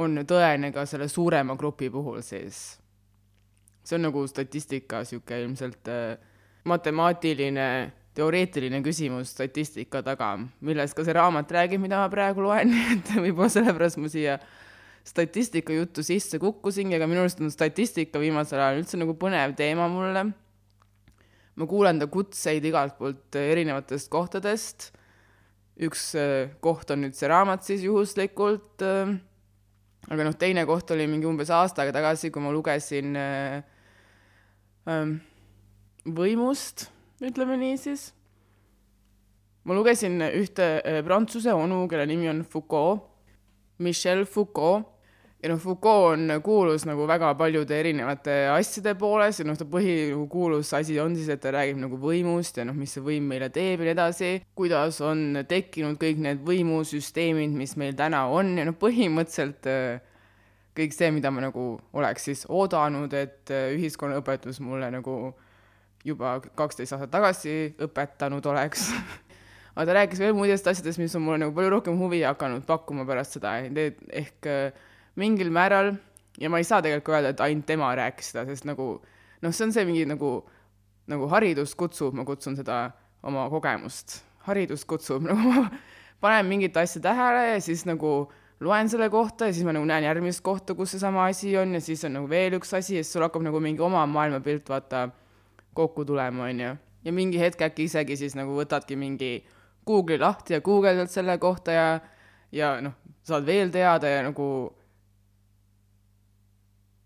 on 0.03 0.23
tõene 0.29 0.73
ka 0.75 0.87
selle 0.89 1.09
suurema 1.13 1.57
grupi 1.61 1.91
puhul 1.93 2.23
siis. 2.25 2.79
see 3.83 3.99
on 3.99 4.07
nagu 4.07 4.23
statistika 4.31 5.03
niisugune 5.03 5.41
ilmselt 5.43 5.89
matemaatiline 6.71 7.67
teoreetiline 8.15 8.79
küsimus 8.85 9.33
statistika 9.35 10.03
taga, 10.07 10.37
millest 10.61 10.95
ka 10.95 11.05
see 11.05 11.17
raamat 11.17 11.51
räägib, 11.51 11.81
mida 11.83 11.99
ma 11.99 12.09
praegu 12.13 12.45
loen, 12.45 12.73
et 12.95 13.15
võib-olla 13.17 13.51
sellepärast 13.53 13.99
ma 13.99 14.11
siia 14.13 14.39
äh, 14.39 14.51
statistika 15.05 15.73
juttu 15.73 16.03
sisse 16.03 16.39
kukkusingi, 16.39 16.97
aga 16.97 17.07
minu 17.11 17.25
arust 17.25 17.41
on 17.43 17.51
statistika 17.51 18.21
viimasel 18.23 18.61
ajal 18.61 18.83
üldse 18.83 19.01
nagu 19.01 19.15
põnev 19.19 19.57
teema 19.59 19.89
mulle. 19.91 20.29
Ma 21.57 21.69
kuulen 21.69 22.01
ta 22.01 22.09
kutseid 22.11 22.65
igalt 22.65 22.97
poolt 22.99 23.37
erinevatest 23.39 24.11
kohtadest. 24.13 24.91
üks 25.83 26.13
äh, 26.21 26.53
koht 26.61 26.91
on 26.93 27.01
nüüd 27.07 27.17
see 27.17 27.29
raamat 27.31 27.65
siis 27.65 27.85
juhuslikult. 27.87 28.83
Äh, 28.85 29.15
aga 30.13 30.27
noh, 30.27 30.35
teine 30.37 30.67
koht 30.69 30.91
oli 30.93 31.07
mingi 31.09 31.29
umbes 31.29 31.51
aasta 31.51 31.83
aega 31.83 31.97
tagasi, 32.01 32.31
kui 32.31 32.43
ma 32.45 32.53
lugesin 32.53 33.17
äh, 33.17 33.63
ähm, 34.91 35.17
võimust, 36.05 36.91
ütleme 37.23 37.57
nii 37.61 37.79
siis. 37.81 38.11
ma 39.65 39.75
lugesin 39.79 40.19
ühte 40.33 40.67
prantsuse 41.07 41.53
onu, 41.55 41.87
kelle 41.89 42.07
nimi 42.11 42.29
on 42.29 42.43
Foucault 42.43 43.13
Michel 43.79 44.25
Foucault 44.27 44.92
ja 45.43 45.51
noh, 45.51 45.59
Foucault 45.59 46.13
on 46.13 46.31
kuulus 46.45 46.85
nagu 46.87 47.07
väga 47.11 47.33
paljude 47.39 47.75
erinevate 47.75 48.35
asjade 48.53 48.95
poolest 48.99 49.43
ja 49.43 49.47
noh, 49.49 49.59
ta 49.59 49.67
põhikuulus 49.69 50.71
asi 50.79 50.99
on 51.03 51.17
siis, 51.19 51.33
et 51.35 51.43
ta 51.43 51.51
räägib 51.55 51.81
nagu 51.83 51.99
võimust 52.01 52.61
ja 52.61 52.67
noh, 52.69 52.77
mis 52.79 52.95
see 52.95 53.03
võim 53.03 53.27
meile 53.33 53.51
teeb 53.55 53.83
ja 53.83 53.89
nii 53.89 53.95
edasi, 53.97 54.31
kuidas 54.59 55.01
on 55.03 55.43
tekkinud 55.49 55.99
kõik 56.01 56.23
need 56.23 56.45
võimusüsteemid, 56.47 57.57
mis 57.59 57.75
meil 57.81 57.99
täna 57.99 58.29
on 58.31 58.55
ja 58.61 58.67
noh, 58.69 58.77
põhimõtteliselt 58.79 59.67
äh, 59.71 60.05
kõik 60.79 60.95
see, 60.95 61.11
mida 61.15 61.33
ma 61.35 61.43
nagu 61.49 61.67
oleks 61.99 62.29
siis 62.31 62.45
oodanud, 62.47 63.13
et 63.13 63.51
äh, 63.51 63.73
ühiskonnaõpetus 63.75 64.63
mulle 64.63 64.93
nagu 64.95 65.17
juba 66.07 66.37
kaksteist 66.59 66.95
aastat 66.95 67.13
tagasi 67.13 67.57
õpetanud 67.83 68.47
oleks. 68.51 68.89
Aga 69.75 69.89
ta 69.89 69.95
rääkis 69.97 70.21
veel 70.21 70.35
muidest 70.37 70.67
asjadest, 70.69 71.01
mis 71.01 71.15
on 71.17 71.23
mulle 71.25 71.43
nagu 71.43 71.55
palju 71.57 71.71
rohkem 71.73 71.99
huvi 71.99 72.21
hakanud 72.27 72.67
pakkuma 72.69 73.07
pärast 73.09 73.39
seda, 73.39 73.57
ehk 73.65 74.51
äh, 74.51 74.89
mingil 75.21 75.51
määral 75.53 75.95
ja 76.41 76.51
ma 76.51 76.61
ei 76.61 76.65
saa 76.65 76.83
tegelikult 76.83 77.17
öelda, 77.17 77.33
et 77.35 77.41
ainult 77.45 77.67
tema 77.69 77.93
rääkis 77.97 78.33
seda, 78.33 78.45
sest 78.49 78.67
nagu 78.69 78.95
noh, 79.43 79.53
see 79.53 79.67
on 79.67 79.75
see 79.75 79.87
mingi 79.89 80.05
nagu, 80.09 80.35
nagu 81.11 81.29
haridus 81.33 81.75
kutsub, 81.79 82.15
ma 82.17 82.25
kutsun 82.29 82.57
seda 82.59 82.85
oma 83.27 83.49
kogemust, 83.53 84.21
haridus 84.49 84.87
kutsub, 84.89 85.25
nagu 85.31 85.67
panen 86.23 86.49
mingit 86.49 86.77
asja 86.79 87.03
tähele 87.03 87.49
ja 87.53 87.61
siis 87.61 87.85
nagu 87.89 88.31
loen 88.63 88.89
selle 88.89 89.09
kohta 89.11 89.49
ja 89.51 89.55
siis 89.55 89.67
ma 89.67 89.75
nagu 89.75 89.87
näen 89.89 90.07
järgmist 90.07 90.43
kohta, 90.47 90.77
kus 90.79 90.95
seesama 90.95 91.27
asi 91.27 91.57
on 91.59 91.75
ja 91.75 91.81
siis 91.83 92.05
on 92.07 92.17
nagu 92.19 92.31
veel 92.31 92.59
üks 92.61 92.73
asi 92.79 92.97
ja 93.01 93.03
siis 93.05 93.13
sul 93.17 93.27
hakkab 93.27 93.43
nagu 93.45 93.61
mingi 93.61 93.83
oma 93.83 94.05
maailmapilt 94.07 94.71
vaata 94.71 95.09
kokku 95.75 96.05
tulema, 96.05 96.47
onju. 96.49 96.77
ja 97.05 97.13
mingi 97.13 97.41
hetk 97.41 97.63
äkki 97.67 97.89
isegi 97.89 98.17
siis 98.17 98.37
nagu 98.39 98.55
võtadki 98.57 98.97
mingi 98.97 99.35
Google'i 99.87 100.21
lahti 100.21 100.55
ja 100.55 100.61
guugeldad 100.61 101.11
selle 101.11 101.39
kohta 101.43 101.73
ja, 101.75 101.87
ja 102.55 102.77
noh, 102.81 102.95
saad 103.27 103.47
veel 103.47 103.73
teada 103.75 104.09
ja 104.09 104.23
nagu 104.23 104.47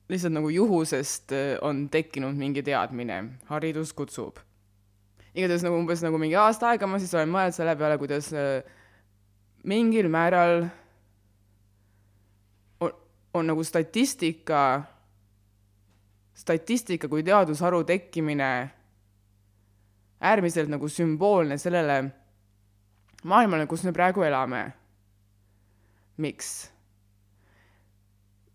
lihtsalt 0.08 0.34
nagu 0.36 0.50
juhusest 0.50 1.32
äh, 1.32 1.56
on 1.62 1.88
tekkinud 1.90 2.36
mingi 2.38 2.62
teadmine, 2.62 3.22
haridus 3.50 3.92
kutsub. 3.92 4.38
igatahes 5.34 5.66
nagu 5.66 5.76
umbes 5.76 6.02
nagu 6.04 6.18
mingi 6.18 6.36
aasta 6.40 6.70
aega 6.70 6.86
ma 6.88 6.98
siis 6.98 7.14
olen 7.14 7.32
mõelnud 7.32 7.56
selle 7.56 7.76
peale, 7.76 7.98
kuidas 8.00 8.30
äh, 8.32 8.62
mingil 9.66 10.08
määral 10.08 10.68
on, 12.80 12.92
on 13.34 13.50
nagu 13.52 13.64
statistika, 13.64 14.82
statistika 16.34 17.08
kui 17.08 17.26
teadusharu 17.26 17.82
tekkimine 17.84 18.52
äärmiselt 20.20 20.70
nagu 20.72 20.88
sümboolne 20.88 21.58
sellele, 21.58 21.98
maailmale, 23.24 23.66
kus 23.66 23.84
me 23.84 23.92
praegu 23.92 24.22
elame. 24.22 24.72
miks? 26.16 26.70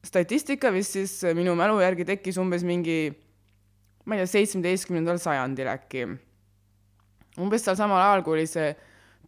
Statistika 0.06 0.72
vist 0.74 0.98
siis 0.98 1.18
minu 1.38 1.56
mälu 1.58 1.80
järgi 1.82 2.06
tekkis 2.08 2.40
umbes 2.42 2.66
mingi, 2.68 3.12
ma 4.06 4.18
ei 4.18 4.24
tea, 4.24 4.32
seitsmeteistkümnendal 4.36 5.20
sajandil 5.22 5.70
äkki. 5.72 6.08
umbes 7.40 7.64
sealsamal 7.64 8.02
ajal, 8.02 8.24
kui 8.26 8.40
oli 8.40 8.48
see 8.50 8.72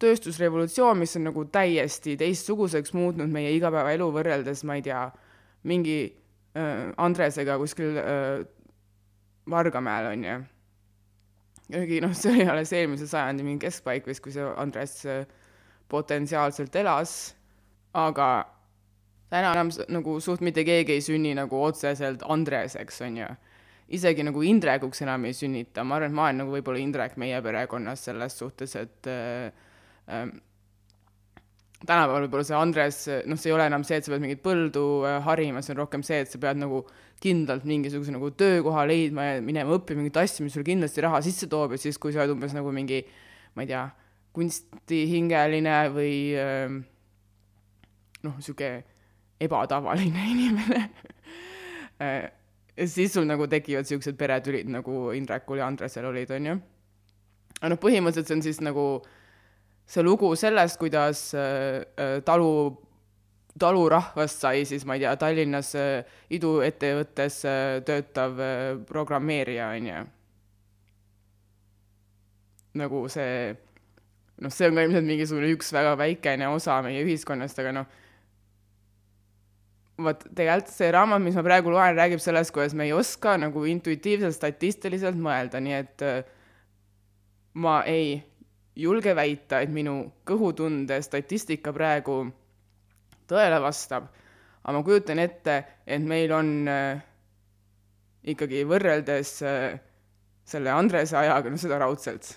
tööstusrevolutsioon, 0.02 0.98
mis 0.98 1.14
on 1.16 1.28
nagu 1.30 1.44
täiesti 1.54 2.16
teistsuguseks 2.20 2.92
muutnud 2.96 3.30
meie 3.30 3.54
igapäevaelu 3.56 4.10
võrreldes, 4.12 4.64
ma 4.66 4.76
ei 4.76 4.82
tea, 4.82 5.04
mingi 5.70 5.98
äh, 6.58 6.90
Andresega 6.96 7.56
kuskil 7.60 7.96
äh, 8.00 8.42
Vargamäel, 9.50 10.10
on 10.10 10.24
ju 10.24 10.42
kuigi 11.70 12.00
noh, 12.04 12.12
see 12.18 12.34
oli 12.34 12.48
alles 12.50 12.72
eelmise 12.76 13.08
sajandi 13.08 13.46
mingi 13.46 13.66
keskpaik 13.66 14.08
vist, 14.08 14.22
kui 14.24 14.34
see 14.34 14.44
Andres 14.60 15.00
äh, 15.08 15.24
potentsiaalselt 15.88 16.74
elas, 16.76 17.34
aga 17.94 18.28
täna 19.34 19.50
enam 19.56 19.72
nagu 19.96 20.16
suht 20.22 20.44
mitte 20.46 20.64
keegi 20.66 20.94
ei 20.94 21.02
sünni 21.02 21.34
nagu 21.36 21.58
otseselt 21.66 22.22
Andreseks, 22.30 23.00
on 23.06 23.20
ju. 23.22 23.28
isegi 23.94 24.24
nagu 24.24 24.42
Indrekuks 24.46 25.02
enam 25.04 25.26
ei 25.28 25.34
sünnita, 25.36 25.84
ma 25.84 25.98
arvan, 25.98 26.12
et 26.12 26.16
ma 26.16 26.26
olen 26.28 26.42
nagu 26.44 26.54
võib-olla 26.54 26.80
Indrek 26.80 27.18
meie 27.20 27.40
perekonnas 27.44 28.06
selles 28.08 28.38
suhtes, 28.40 28.76
et 28.80 29.10
äh, 29.10 29.50
äh, 30.08 30.30
tänapäeval 31.84 32.24
võib-olla 32.24 32.46
see 32.48 32.56
Andres, 32.58 33.00
noh, 33.28 33.40
see 33.40 33.50
ei 33.50 33.56
ole 33.56 33.66
enam 33.68 33.84
see, 33.86 33.98
et 34.00 34.06
sa 34.06 34.14
pead 34.14 34.24
mingit 34.24 34.40
põldu 34.44 34.84
äh, 35.04 35.18
harima, 35.26 35.62
see 35.64 35.74
on 35.74 35.82
rohkem 35.82 36.06
see, 36.06 36.22
et 36.24 36.32
sa 36.32 36.40
pead 36.40 36.62
nagu 36.62 36.80
kindlalt 37.24 37.66
mingisuguse 37.68 38.14
nagu 38.14 38.30
töökoha 38.38 38.86
leidma 38.88 39.28
ja 39.28 39.44
minema 39.44 39.76
õppima 39.76 40.02
mingit 40.02 40.22
asja, 40.22 40.46
mis 40.46 40.56
sulle 40.56 40.66
kindlasti 40.66 41.04
raha 41.04 41.20
sisse 41.24 41.50
toob 41.50 41.76
ja 41.76 41.82
siis, 41.84 42.00
kui 42.00 42.14
sa 42.14 42.24
oled 42.24 42.34
umbes 42.38 42.56
nagu 42.56 42.72
mingi, 42.74 43.02
ma 43.54 43.66
ei 43.66 43.70
tea, 43.70 43.84
kunstihingeline 44.34 45.78
või 45.94 46.16
äh, 46.40 46.80
noh, 48.24 48.40
niisugune 48.40 48.93
ebatavaline 49.40 50.28
inimene 50.34 50.80
äh, 52.02 52.30
siis 52.82 53.12
sul 53.14 53.26
nagu 53.28 53.46
tekivad 53.50 53.86
siuksed 53.88 54.16
peretülid 54.18 54.70
nagu 54.70 55.10
Indrekul 55.14 55.60
ja 55.60 55.66
Andresel 55.66 56.06
olid, 56.08 56.30
onju. 56.34 56.56
aga 57.60 57.70
noh, 57.70 57.80
põhimõtteliselt 57.80 58.30
see 58.30 58.38
on 58.38 58.46
siis 58.46 58.60
nagu 58.64 58.86
see 59.86 60.02
lugu 60.02 60.32
sellest, 60.36 60.78
kuidas 60.80 61.28
äh, 61.38 61.84
äh 62.00 62.16
talu, 62.26 62.74
talurahvast 63.58 64.42
sai 64.42 64.64
siis, 64.66 64.84
ma 64.86 64.96
ei 64.96 65.04
tea, 65.04 65.14
Tallinnas 65.20 65.74
äh, 65.78 66.16
iduettevõttes 66.34 67.42
äh, 67.46 67.80
töötav 67.86 68.40
äh, 68.42 68.62
programmeerija, 68.88 69.70
onju. 69.78 70.06
nagu 72.74 73.04
see, 73.06 73.52
noh, 74.42 74.50
see 74.50 74.66
on 74.66 74.74
ka 74.74 74.82
ilmselt 74.88 75.06
mingisugune 75.06 75.52
üks 75.54 75.70
väga 75.72 75.94
väikene 76.00 76.48
osa 76.50 76.80
meie 76.82 77.04
ühiskonnast, 77.06 77.60
aga 77.62 77.76
noh 77.76 78.00
vot 80.02 80.24
tegelikult 80.34 80.72
see 80.74 80.90
raamat, 80.94 81.22
mis 81.22 81.36
ma 81.38 81.44
praegu 81.46 81.70
loen, 81.70 81.94
räägib 81.96 82.22
sellest, 82.22 82.52
kuidas 82.54 82.74
me 82.74 82.88
ei 82.88 82.92
oska 82.96 83.36
nagu 83.38 83.64
intuitiivselt 83.70 84.34
statistiliselt 84.34 85.18
mõelda, 85.20 85.60
nii 85.62 85.76
et 85.76 86.04
äh, 86.06 86.22
ma 87.62 87.80
ei 87.86 88.16
julge 88.74 89.14
väita, 89.14 89.62
et 89.62 89.70
minu 89.70 90.00
kõhutunde 90.26 90.98
statistika 91.06 91.72
praegu 91.74 92.24
tõele 93.30 93.60
vastab, 93.62 94.10
aga 94.64 94.76
ma 94.76 94.84
kujutan 94.86 95.22
ette, 95.22 95.60
et 95.86 96.02
meil 96.02 96.34
on 96.34 96.54
äh, 96.68 97.04
ikkagi 98.34 98.64
võrreldes 98.66 99.36
äh, 99.46 99.76
selle 100.44 100.74
Andrese 100.74 101.16
ajaga, 101.20 101.52
no 101.52 101.60
seda 101.60 101.78
raudselt. 101.80 102.34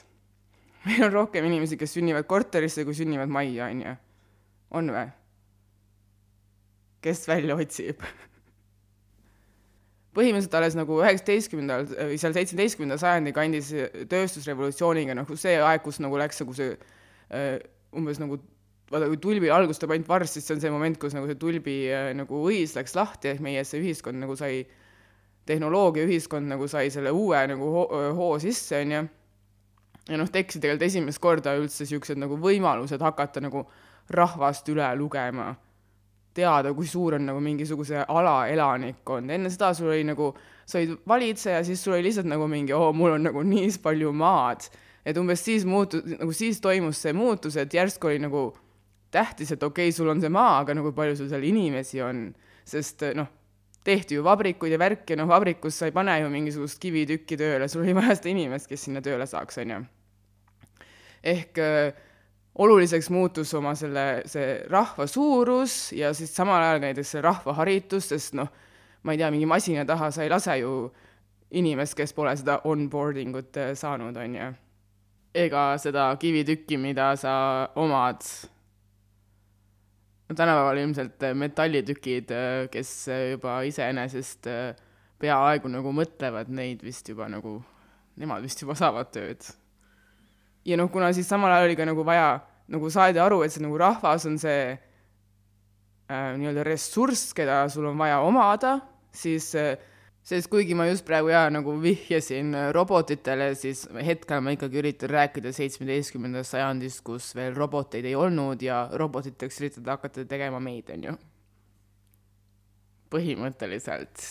meil 0.87 1.07
on 1.09 1.15
rohkem 1.15 1.45
inimesi, 1.49 1.79
kes 1.79 1.97
sünnivad 1.97 2.29
korterisse, 2.29 2.85
kui 2.85 2.95
sünnivad 2.95 3.33
majja, 3.33 3.71
on 3.73 3.81
ju. 3.81 4.01
on 4.77 4.93
või? 4.93 5.07
Kes 7.03 7.27
välja 7.29 7.55
otsib 7.57 8.01
põhimõtteliselt 10.17 10.55
alles 10.57 10.75
nagu 10.77 10.97
üheksateistkümnendal 11.03 11.87
või 12.09 12.17
seal 12.21 12.33
seitsmeteistkümnenda 12.35 12.97
sajandi 13.01 13.33
kandis 13.35 13.69
tööstusrevolutsiooniga 14.09 15.15
nagu 15.17 15.37
see 15.37 15.57
aeg, 15.61 15.83
kus 15.85 15.99
nagu 16.01 16.17
läks 16.17 16.41
nagu 16.41 16.55
see 16.57 16.71
äh, 16.73 17.57
umbes 17.97 18.21
nagu 18.21 18.39
vaata, 18.89 19.09
kui 19.11 19.19
tulbil 19.21 19.53
algustab 19.53 19.93
ainult 19.93 20.09
varss, 20.09 20.37
siis 20.37 20.47
see 20.47 20.55
on 20.57 20.63
see 20.63 20.73
moment, 20.73 20.97
kus 21.01 21.13
nagu 21.13 21.29
see 21.29 21.37
tulbi 21.39 21.77
äh, 21.93 22.09
nagu 22.17 22.41
õis 22.49 22.73
läks 22.77 22.97
lahti, 22.97 23.33
ehk 23.33 23.43
meie 23.45 23.61
see 23.67 23.83
ühiskond 23.83 24.17
nagu 24.23 24.37
sai, 24.39 24.63
tehnoloogiaühiskond 25.47 26.49
nagu 26.49 26.65
sai 26.71 26.89
selle 26.93 27.13
uue 27.13 27.43
nagu 27.53 27.69
hoo, 27.75 27.85
hoo 28.17 28.33
sisse, 28.41 28.81
on 28.81 28.95
ju. 28.95 29.03
ja 30.09 30.19
noh, 30.23 30.33
tekkisid 30.33 30.65
tegelikult 30.65 30.87
esimest 30.89 31.21
korda 31.21 31.53
üldse 31.59 31.85
niisugused 31.85 32.17
nagu 32.17 32.39
võimalused 32.41 33.05
hakata 33.05 33.43
nagu 33.43 33.67
rahvast 34.17 34.69
üle 34.73 34.89
lugema 34.97 35.53
teada, 36.37 36.73
kui 36.77 36.87
suur 36.87 37.17
on 37.17 37.25
nagu 37.31 37.41
mingisuguse 37.43 38.03
ala 38.07 38.35
elanikkond, 38.51 39.33
enne 39.33 39.51
seda 39.53 39.73
sul 39.77 39.91
oli 39.91 40.05
nagu, 40.07 40.31
sa 40.67 40.79
olid 40.79 40.97
valitseja, 41.09 41.63
siis 41.67 41.81
sul 41.83 41.97
oli 41.97 42.07
lihtsalt 42.07 42.29
nagu 42.29 42.47
mingi, 42.51 42.75
oo, 42.77 42.91
mul 42.95 43.17
on 43.17 43.27
nagu 43.29 43.43
nii 43.45 43.73
palju 43.83 44.13
maad. 44.13 44.69
et 45.07 45.15
umbes 45.15 45.39
siis 45.39 45.63
muutus, 45.63 46.03
nagu 46.03 46.33
siis 46.35 46.59
toimus 46.59 46.99
see 46.99 47.13
muutus, 47.15 47.55
et 47.55 47.73
järsku 47.73 48.09
oli 48.09 48.19
nagu 48.19 48.49
tähtis, 49.11 49.53
et 49.55 49.63
okei 49.63 49.87
okay,, 49.87 49.95
sul 49.95 50.09
on 50.11 50.19
see 50.21 50.29
maa, 50.29 50.59
aga 50.61 50.75
nagu 50.75 50.91
palju 50.95 51.15
sul 51.15 51.29
seal 51.31 51.45
inimesi 51.47 52.01
on, 52.03 52.25
sest 52.67 53.05
noh, 53.15 53.29
tehti 53.87 54.17
ju 54.17 54.23
vabrikuid 54.25 54.75
ja 54.75 54.79
värki 54.81 55.15
noh, 55.15 55.29
vabrikus 55.29 55.77
sa 55.79 55.87
ei 55.87 55.95
pane 55.95 56.17
ju 56.19 56.31
mingisugust 56.31 56.79
kivitükki 56.83 57.37
tööle, 57.39 57.69
sul 57.71 57.85
oli 57.85 57.95
vaja 57.95 58.17
seda 58.19 58.33
inimest, 58.33 58.67
kes 58.67 58.83
sinna 58.89 59.03
tööle 59.05 59.27
saaks, 59.29 59.61
on 59.63 59.73
ju. 59.73 59.79
ehk 61.23 61.63
äh, 61.63 62.03
oluliseks 62.57 63.09
muutus 63.13 63.53
oma 63.57 63.73
selle, 63.77 64.05
see 64.29 64.61
rahva 64.71 65.07
suurus 65.09 65.91
ja 65.93 66.13
siis 66.17 66.33
samal 66.35 66.63
ajal 66.63 66.81
näiteks 66.87 67.13
see 67.15 67.21
rahvaharitus, 67.25 68.09
sest 68.13 68.37
noh, 68.37 68.49
ma 69.05 69.13
ei 69.13 69.21
tea, 69.21 69.29
mingi 69.33 69.49
masina 69.49 69.85
taha 69.85 70.09
sa 70.13 70.25
ei 70.25 70.31
lase 70.33 70.57
ju 70.63 70.71
inimest, 71.57 71.95
kes 71.97 72.15
pole 72.17 72.33
seda 72.37 72.59
onboarding 72.67 73.37
ut 73.37 73.59
äh, 73.61 73.73
saanud, 73.77 74.17
on 74.17 74.37
ju. 74.39 74.47
ega 75.37 75.63
seda 75.77 76.09
kivitükki, 76.19 76.79
mida 76.81 77.11
sa 77.15 77.35
omad. 77.75 78.25
no 80.27 80.35
tänapäeval 80.35 80.81
ilmselt 80.81 81.23
äh, 81.23 81.37
metallitükid, 81.37 82.33
äh, 82.33 82.65
kes 82.73 82.95
juba 83.31 83.61
iseenesest 83.69 84.49
peaaegu 85.21 85.69
nagu 85.69 85.93
mõtlevad 85.93 86.49
neid 86.49 86.81
vist 86.85 87.09
juba 87.09 87.29
nagu, 87.29 87.59
nemad 88.17 88.41
vist 88.45 88.61
juba 88.61 88.75
saavad 88.77 89.13
tööd 89.13 89.45
ja 90.67 90.77
noh, 90.79 90.91
kuna 90.91 91.13
siis 91.15 91.29
samal 91.29 91.53
ajal 91.53 91.69
oli 91.69 91.77
ka 91.79 91.87
nagu 91.87 92.05
vaja, 92.05 92.39
nagu 92.73 92.89
saadi 92.91 93.21
aru, 93.23 93.41
et 93.45 93.53
see 93.53 93.63
nagu 93.63 93.77
rahvas 93.79 94.25
on 94.27 94.37
see 94.41 94.63
äh, 94.75 96.31
nii-öelda 96.39 96.65
ressurss, 96.67 97.31
keda 97.37 97.63
sul 97.71 97.87
on 97.91 97.99
vaja 97.99 98.19
omada, 98.25 98.77
siis 99.15 99.53
äh, 99.55 99.77
sest 100.27 100.51
kuigi 100.51 100.75
ma 100.75 100.89
just 100.89 101.05
praegu 101.07 101.31
jaa, 101.31 101.47
nagu 101.53 101.77
vihjasin 101.81 102.51
robotitele, 102.75 103.53
siis 103.55 103.85
hetkel 104.03 104.43
ma 104.43 104.51
ikkagi 104.57 104.81
üritan 104.81 105.13
rääkida 105.13 105.53
seitsmeteistkümnendast 105.55 106.57
sajandist, 106.57 107.03
kus 107.07 107.31
veel 107.37 107.55
roboteid 107.55 108.05
ei 108.09 108.17
olnud 108.19 108.61
ja 108.63 108.83
robotiteks 108.99 109.61
üritada 109.63 109.95
hakata 109.95 110.27
tegema 110.27 110.59
meid, 110.63 110.91
on 110.91 111.09
ju. 111.11 111.15
põhimõtteliselt. 113.07 114.27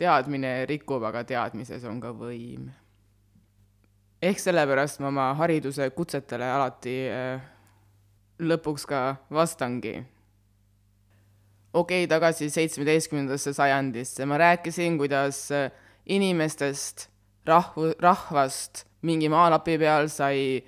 teadmine 0.00 0.52
rikub, 0.68 1.02
aga 1.04 1.24
teadmises 1.28 1.84
on 1.88 2.00
ka 2.00 2.12
võim 2.16 2.68
ehk 4.22 4.40
sellepärast 4.40 5.00
ma 5.00 5.08
oma 5.08 5.26
hariduse 5.38 5.88
kutsetele 5.96 6.44
alati 6.44 6.94
äh, 7.08 7.40
lõpuks 8.40 8.84
ka 8.88 9.16
vastangi. 9.32 9.94
okei 11.72 12.04
okay,, 12.04 12.08
tagasi 12.08 12.50
seitsmeteistkümnendasse 12.50 13.54
sajandisse, 13.56 14.26
ma 14.26 14.38
rääkisin, 14.38 14.98
kuidas 14.98 15.50
äh, 15.52 15.70
inimestest, 16.06 17.08
rahvu, 17.46 17.94
rahvast 17.98 18.84
mingi 19.02 19.28
maalapi 19.32 19.78
peal 19.78 20.10
sai 20.12 20.60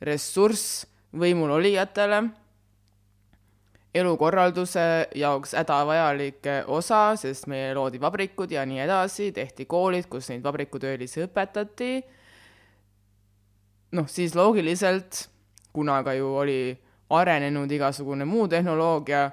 ressurss 0.00 0.84
võimul 1.18 1.50
olijatele, 1.56 2.20
elukorralduse 3.98 5.08
jaoks 5.18 5.56
hädavajalik 5.58 6.46
osa, 6.70 7.16
sest 7.18 7.48
meie 7.50 7.72
loodi 7.74 7.98
vabrikud 7.98 8.52
ja 8.54 8.62
nii 8.68 8.84
edasi, 8.84 9.32
tehti 9.34 9.66
koolid, 9.66 10.06
kus 10.06 10.28
neid 10.30 10.44
vabrikutöölisi 10.46 11.24
õpetati 11.26 11.90
noh, 13.92 14.08
siis 14.08 14.34
loogiliselt, 14.34 15.28
kuna 15.72 16.02
ka 16.04 16.14
ju 16.16 16.34
oli 16.36 16.60
arenenud 17.10 17.70
igasugune 17.72 18.24
muu 18.28 18.48
tehnoloogia, 18.48 19.30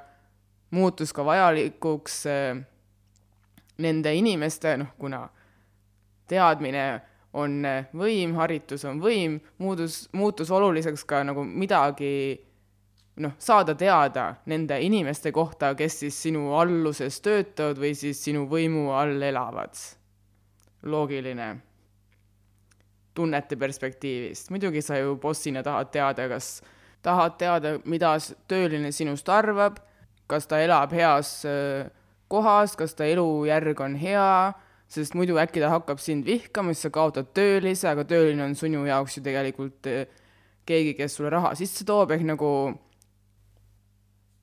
muutus 0.72 1.14
ka 1.14 1.26
vajalikuks 1.26 2.22
äh, 2.32 2.62
nende 3.78 4.14
inimeste, 4.16 4.78
noh, 4.78 4.94
kuna 5.00 5.26
teadmine 6.28 6.86
on 7.36 7.60
eh, 7.68 7.88
võim, 7.96 8.36
haritus 8.40 8.86
on 8.88 9.00
võim, 9.04 9.40
muutus, 9.60 10.06
muutus 10.16 10.52
oluliseks 10.56 11.04
ka 11.08 11.22
nagu 11.28 11.44
midagi 11.46 12.12
noh, 13.24 13.36
saada 13.40 13.76
teada 13.76 14.30
nende 14.52 14.80
inimeste 14.84 15.32
kohta, 15.36 15.74
kes 15.76 16.00
siis 16.04 16.22
sinu 16.28 16.54
alluses 16.60 17.20
töötavad 17.24 17.80
või 17.82 17.94
siis 17.98 18.24
sinu 18.24 18.46
võimu 18.52 18.90
all 18.96 19.22
elavad. 19.22 19.76
loogiline 20.86 21.56
tunnete 23.16 23.56
perspektiivist. 23.56 24.50
muidugi 24.50 24.82
sa 24.82 24.98
ju 24.98 25.16
bossina 25.16 25.64
tahad 25.64 25.92
teada, 25.92 26.28
kas 26.30 26.62
tahad 27.06 27.38
teada, 27.40 27.78
mida 27.86 28.16
tööline 28.50 28.92
sinust 28.92 29.30
arvab, 29.30 29.80
kas 30.28 30.48
ta 30.50 30.60
elab 30.62 30.94
heas 30.96 31.46
äh, 31.46 31.90
kohas, 32.28 32.76
kas 32.76 32.96
ta 32.98 33.06
elujärg 33.06 33.82
on 33.82 33.96
hea, 34.00 34.54
sest 34.92 35.16
muidu 35.18 35.38
äkki 35.42 35.62
ta 35.64 35.70
hakkab 35.74 36.02
sind 36.02 36.26
vihkama, 36.26 36.74
siis 36.74 36.88
sa 36.88 36.94
kaotad 36.94 37.32
töölise, 37.38 37.88
aga 37.90 38.06
tööline 38.10 38.44
on 38.46 38.56
sinu 38.58 38.86
jaoks 38.88 39.20
ju 39.20 39.26
tegelikult 39.26 39.90
äh, 39.92 40.08
keegi, 40.66 40.96
kes 40.98 41.18
sulle 41.18 41.30
raha 41.34 41.54
sisse 41.58 41.86
toob, 41.86 42.12
ehk 42.16 42.26
nagu 42.26 42.50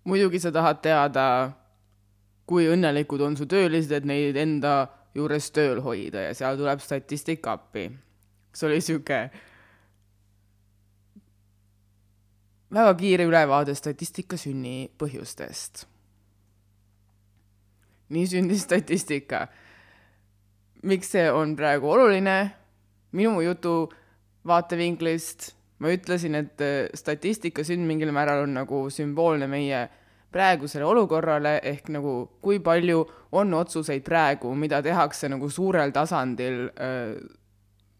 muidugi 0.09 0.41
sa 0.43 0.55
tahad 0.55 0.81
teada, 0.83 1.27
kui 2.47 2.67
õnnelikud 2.71 3.23
on 3.23 3.37
su 3.39 3.47
töölised, 3.51 3.93
et 3.95 4.07
neid 4.07 4.39
enda 4.39 4.87
juures 5.15 5.51
tööl 5.55 5.83
hoida 5.85 6.29
ja 6.29 6.33
seal 6.37 6.57
tuleb 6.59 6.81
statistika 6.83 7.59
appi 7.59 7.91
see 8.53 8.69
oli 8.69 8.81
sihuke 8.81 9.19
väga 12.73 12.95
kiire 13.01 13.25
ülevaade 13.29 13.75
statistika 13.75 14.37
sünni 14.37 14.91
põhjustest. 14.99 15.87
nii 18.13 18.27
sündis 18.27 18.63
statistika. 18.63 19.49
miks 20.83 21.11
see 21.11 21.31
on 21.33 21.57
praegu 21.57 21.91
oluline? 21.91 22.51
minu 23.13 23.41
jutu 23.41 23.93
vaatevinklist 24.47 25.53
ma 25.83 25.91
ütlesin, 25.91 26.37
et 26.39 26.63
äh, 26.63 26.87
statistika 26.95 27.65
sünd 27.67 27.87
mingil 27.87 28.13
määral 28.15 28.45
on 28.47 28.55
nagu 28.55 28.87
sümboolne 28.91 29.49
meie 29.51 29.83
praegusele 30.33 30.87
olukorrale 30.89 31.59
ehk 31.69 31.91
nagu 31.93 32.15
kui 32.41 32.61
palju 32.65 33.03
on 33.37 33.55
otsuseid 33.55 34.05
praegu, 34.07 34.55
mida 34.55 34.81
tehakse 34.83 35.29
nagu 35.33 35.51
suurel 35.51 35.93
tasandil 35.93 36.69
äh, 36.71 37.17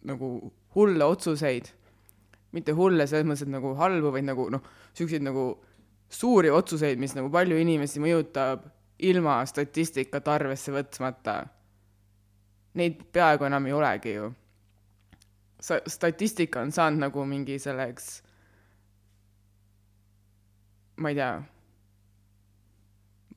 nagu 0.09 0.53
hulle 0.75 1.05
otsuseid, 1.05 1.69
mitte 2.53 2.75
hulle 2.77 3.07
selles 3.07 3.27
mõttes, 3.29 3.47
et 3.47 3.53
nagu 3.53 3.75
halbu, 3.79 4.13
vaid 4.15 4.27
nagu 4.27 4.49
noh, 4.53 4.65
niisuguseid 4.93 5.25
nagu 5.25 5.47
suuri 6.13 6.51
otsuseid, 6.53 7.01
mis 7.01 7.15
nagu 7.17 7.31
palju 7.33 7.59
inimesi 7.61 8.03
mõjutab 8.03 8.67
ilma 9.03 9.41
statistikat 9.49 10.29
arvesse 10.29 10.73
võtmata. 10.75 11.47
neid 12.75 13.03
peaaegu 13.13 13.45
enam 13.45 13.67
ei 13.69 13.73
olegi 13.77 14.15
ju. 14.15 14.33
sa, 15.61 15.81
statistika 15.87 16.61
on 16.61 16.73
saanud 16.73 17.01
nagu 17.07 17.25
mingi 17.25 17.59
selleks, 17.59 18.23
ma 20.97 21.13
ei 21.13 21.19
tea, 21.19 21.43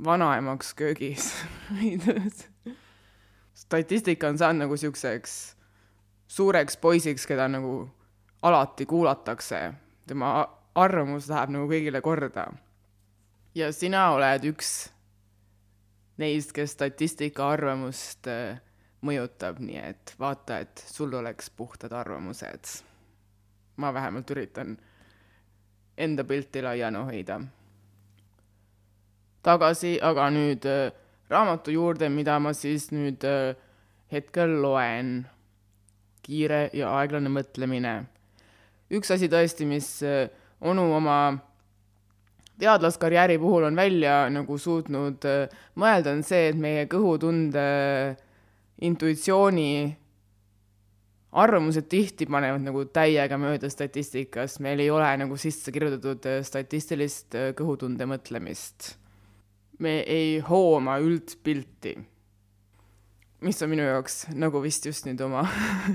vanaemaks 0.06 0.74
köögis 0.74 1.32
statistika 3.66 4.28
on 4.28 4.38
saanud 4.38 4.66
nagu 4.66 4.78
siukseks 4.78 5.56
suureks 6.28 6.78
poisiks, 6.78 7.26
keda 7.26 7.48
nagu 7.48 7.90
alati 8.42 8.86
kuulatakse, 8.86 9.74
tema 10.08 10.48
arvamus 10.76 11.30
läheb 11.30 11.54
nagu 11.56 11.70
kõigile 11.70 12.02
korda. 12.02 12.48
ja 13.56 13.72
sina 13.72 14.12
oled 14.12 14.44
üks 14.52 14.90
neist, 16.18 16.52
kes 16.56 16.72
statistika 16.76 17.50
arvamust 17.52 18.28
äh, 18.28 18.60
mõjutab, 19.06 19.60
nii 19.60 19.80
et 19.80 20.16
vaata, 20.20 20.60
et 20.60 20.84
sul 20.88 21.14
oleks 21.14 21.50
puhtad 21.50 21.94
arvamused. 21.94 22.84
ma 23.78 23.94
vähemalt 23.94 24.32
üritan 24.32 24.78
enda 25.98 26.24
pilti 26.24 26.62
laiana 26.62 27.04
hoida. 27.04 27.42
tagasi 29.44 30.00
aga 30.02 30.30
nüüd 30.30 30.66
äh, 30.66 30.92
raamatu 31.30 31.72
juurde, 31.72 32.10
mida 32.10 32.40
ma 32.40 32.54
siis 32.54 32.92
nüüd 32.92 33.24
äh, 33.24 33.56
hetkel 34.12 34.62
loen. 34.62 35.28
Kiire 36.26 36.70
ja 36.74 36.92
aeglane 36.98 37.30
mõtlemine. 37.30 37.98
üks 38.90 39.12
asi 39.14 39.30
tõesti, 39.30 39.66
mis 39.70 39.90
onu 40.62 40.90
oma 40.96 41.20
teadlaskarjääri 42.60 43.38
puhul 43.40 43.64
on 43.64 43.76
välja 43.76 44.30
nagu 44.30 44.58
suutnud 44.58 45.26
äh, 45.28 45.52
mõelda, 45.76 46.16
on 46.16 46.24
see, 46.24 46.50
et 46.52 46.58
meie 46.60 46.86
kõhutunde 46.92 47.66
intuitsiooni 48.86 49.70
arvamused 51.36 51.88
tihti 51.92 52.28
panevad 52.32 52.64
nagu 52.64 52.86
täiega 52.96 53.38
mööda 53.40 53.70
statistikast, 53.72 54.62
meil 54.64 54.80
ei 54.80 54.92
ole 54.92 55.10
nagu 55.20 55.38
sisse 55.40 55.72
kirjutatud 55.76 56.28
statistilist 56.48 57.36
kõhutunde 57.60 58.08
mõtlemist. 58.08 58.96
me 59.80 60.00
ei 60.08 60.40
hooma 60.40 61.00
üldpilti. 61.04 61.98
Mis 63.46 63.62
on 63.62 63.72
minu 63.72 63.86
jaoks 63.86 64.26
nagu 64.34 64.60
vist 64.64 64.86
just 64.90 65.06
nüüd 65.06 65.22
oma 65.22 65.46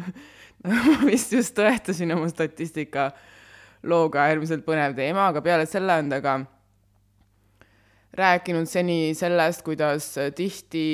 nagu 0.71 0.97
vist 1.05 1.35
just 1.35 1.57
tõestasin 1.59 2.15
oma 2.15 2.31
statistika 2.31 3.11
äh, 3.11 3.29
looga 3.87 4.27
äärmiselt 4.29 4.65
põnev 4.67 4.95
teema, 4.97 5.31
aga 5.31 5.43
peale 5.45 5.67
selle 5.69 5.97
on 6.03 6.11
ta 6.13 6.21
ka 6.25 6.37
rääkinud 8.21 8.69
seni 8.69 9.15
sellest, 9.17 9.63
kuidas 9.65 10.13
tihti 10.37 10.85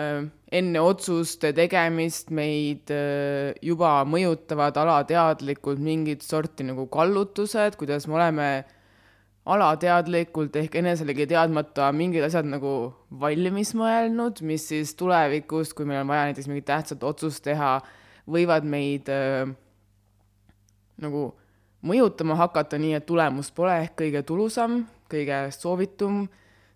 äh, 0.00 0.24
enne 0.60 0.82
otsuste 0.82 1.52
tegemist 1.56 2.32
meid 2.34 2.90
äh, 2.94 3.52
juba 3.62 4.00
mõjutavad 4.08 4.80
alateadlikult 4.82 5.82
mingit 5.82 6.26
sorti 6.26 6.66
nagu 6.66 6.88
kallutused, 6.90 7.78
kuidas 7.78 8.08
me 8.10 8.18
oleme 8.18 8.50
alateadlikult 9.48 10.56
ehk 10.60 10.74
eneselegi 10.82 11.26
teadmata 11.30 11.88
mingid 11.96 12.24
asjad 12.26 12.48
nagu 12.48 12.92
valmis 13.22 13.72
mõelnud, 13.78 14.42
mis 14.46 14.66
siis 14.68 14.92
tulevikus, 14.98 15.72
kui 15.74 15.88
meil 15.88 16.02
on 16.02 16.10
vaja 16.12 16.28
näiteks 16.28 16.48
mingit 16.50 16.68
tähtsat 16.68 17.04
otsust 17.06 17.44
teha, 17.46 17.78
võivad 18.30 18.66
meid 18.68 19.08
äh, 19.12 19.48
nagu 21.00 21.30
mõjutama 21.86 22.36
hakata 22.36 22.78
nii, 22.80 22.98
et 22.98 23.08
tulemus 23.08 23.50
pole 23.56 23.78
ehk 23.86 23.96
kõige 24.02 24.22
tulusam, 24.28 24.82
kõige 25.10 25.46
soovitum, 25.56 26.26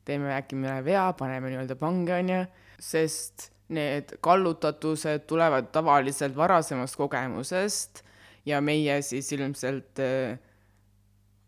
teeme 0.09 0.33
äkki 0.37 0.57
mõne 0.57 0.81
vea, 0.85 1.11
paneme 1.19 1.53
nii-öelda 1.53 1.77
pange, 1.81 2.17
on 2.17 2.33
ju, 2.33 2.41
sest 2.81 3.51
need 3.75 4.17
kallutatused 4.25 5.25
tulevad 5.29 5.71
tavaliselt 5.73 6.37
varasemast 6.37 6.97
kogemusest 7.01 8.03
ja 8.49 8.61
meie 8.65 8.99
siis 9.05 9.31
ilmselt 9.37 10.01
äh, 10.05 10.37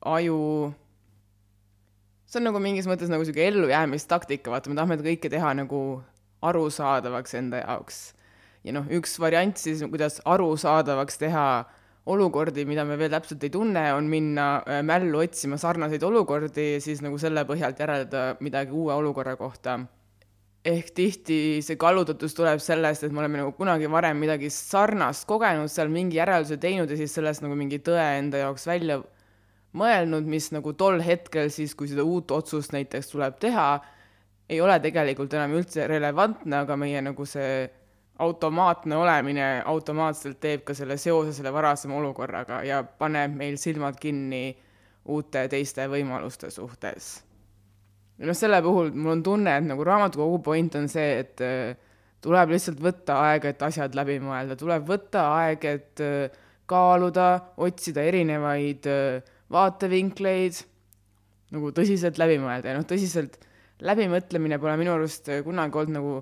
aju, 0.05 0.73
see 2.37 2.43
on 2.45 2.51
nagu 2.51 2.61
mingis 2.61 2.85
mõttes 2.89 3.09
nagu 3.09 3.25
niisugune 3.25 3.49
ellujäämistaktika, 3.49 4.53
vaata, 4.53 4.69
me 4.69 4.77
tahame 4.77 4.99
kõike 5.01 5.31
teha 5.33 5.55
nagu 5.57 5.81
arusaadavaks 6.45 7.35
enda 7.39 7.63
jaoks. 7.63 8.13
ja 8.67 8.75
noh, 8.77 8.85
üks 8.93 9.17
variant 9.23 9.57
siis, 9.57 9.81
kuidas 9.89 10.21
arusaadavaks 10.27 11.21
teha 11.23 11.47
olukordi, 12.13 12.67
mida 12.69 12.85
me 12.85 12.99
veel 12.99 13.11
täpselt 13.15 13.43
ei 13.47 13.51
tunne, 13.51 13.87
on 13.95 14.11
minna 14.11 14.47
äh, 14.67 14.83
mällu 14.85 15.23
otsima 15.25 15.57
sarnaseid 15.59 16.03
olukordi 16.07 16.75
ja 16.75 16.81
siis 16.83 17.01
nagu 17.03 17.19
selle 17.19 17.47
põhjalt 17.49 17.81
järeldada 17.81 18.37
midagi 18.45 18.75
uue 18.75 18.95
olukorra 18.95 19.37
kohta. 19.37 19.81
ehk 20.67 20.89
tihti 20.91 21.63
see 21.63 21.77
kallutatus 21.79 22.35
tuleb 22.35 22.59
sellest, 22.61 23.05
et 23.07 23.13
me 23.15 23.23
oleme 23.23 23.39
nagu 23.39 23.53
kunagi 23.55 23.87
varem 23.91 24.19
midagi 24.19 24.51
sarnast 24.51 25.25
kogenud, 25.31 25.71
seal 25.71 25.89
mingi 25.89 26.19
järelduse 26.19 26.59
teinud 26.59 26.91
ja 26.91 26.97
siis 26.99 27.15
sellest 27.15 27.45
nagu 27.45 27.55
mingi 27.55 27.79
tõe 27.79 28.07
enda 28.19 28.43
jaoks 28.43 28.67
välja 28.67 28.99
mõelnud, 29.77 30.27
mis 30.29 30.51
nagu 30.55 30.73
tol 30.79 31.01
hetkel 31.05 31.51
siis, 31.55 31.75
kui 31.77 31.91
seda 31.91 32.05
uut 32.07 32.33
otsust 32.35 32.75
näiteks 32.75 33.13
tuleb 33.13 33.39
teha, 33.43 33.69
ei 34.49 34.61
ole 34.63 34.79
tegelikult 34.83 35.35
enam 35.35 35.57
üldse 35.59 35.87
relevantne, 35.91 36.63
aga 36.63 36.77
meie 36.79 37.03
nagu 37.03 37.27
see 37.29 37.67
automaatne 38.23 38.97
olemine 38.97 39.47
automaatselt 39.69 40.39
teeb 40.41 40.63
ka 40.65 40.75
selle 40.75 40.97
seose 41.01 41.35
selle 41.37 41.53
varasema 41.53 41.99
olukorraga 41.99 42.63
ja 42.65 42.81
paneb 42.85 43.35
meil 43.37 43.59
silmad 43.61 43.99
kinni 44.01 44.57
uute 45.13 45.45
teiste 45.53 45.85
võimaluste 45.91 46.51
suhtes. 46.51 47.11
ja 48.19 48.31
noh, 48.31 48.37
selle 48.37 48.63
puhul 48.65 48.95
mul 48.95 49.19
on 49.19 49.23
tunne, 49.23 49.59
et 49.59 49.67
nagu 49.67 49.85
raamatukogu 49.85 50.41
point 50.47 50.79
on 50.81 50.89
see, 50.89 51.21
et 51.21 51.45
äh, 51.45 51.77
tuleb 52.25 52.55
lihtsalt 52.55 52.81
võtta 52.83 53.21
aega, 53.29 53.53
et 53.53 53.63
asjad 53.63 53.95
läbi 53.95 54.17
mõelda, 54.25 54.57
tuleb 54.57 54.89
võtta 54.89 55.29
aeg, 55.37 55.69
et 55.69 56.03
äh, 56.05 56.39
kaaluda, 56.67 57.29
otsida 57.63 58.03
erinevaid 58.09 58.89
äh, 58.91 59.36
vaatevinkleid, 59.53 60.63
nagu 61.55 61.71
tõsiselt 61.75 62.19
läbi 62.19 62.41
mõelda 62.43 62.73
ja 62.73 62.79
noh, 62.79 62.87
tõsiselt 62.89 63.39
läbimõtlemine 63.87 64.59
pole 64.59 64.75
minu 64.81 64.95
arust 64.97 65.29
kunagi 65.45 65.79
olnud 65.83 65.97
nagu 65.99 66.15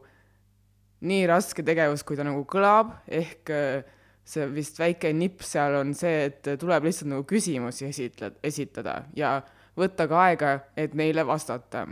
nii 1.04 1.26
raske 1.28 1.64
tegevus, 1.64 2.02
kui 2.06 2.16
ta 2.18 2.24
nagu 2.26 2.42
kõlab, 2.48 2.94
ehk 3.12 3.52
äh, 3.52 3.84
see 4.24 4.46
vist 4.54 4.78
väike 4.80 5.12
nipp 5.12 5.44
seal 5.44 5.76
on 5.82 5.92
see, 5.96 6.28
et 6.30 6.48
tuleb 6.60 6.88
lihtsalt 6.88 7.10
nagu 7.12 7.26
küsimusi 7.28 7.88
esitled, 7.90 8.38
esitada 8.46 9.02
ja 9.16 9.36
võtta 9.76 10.08
ka 10.08 10.20
aega, 10.28 10.54
et 10.76 10.94
neile 10.96 11.26
vastata. 11.26 11.86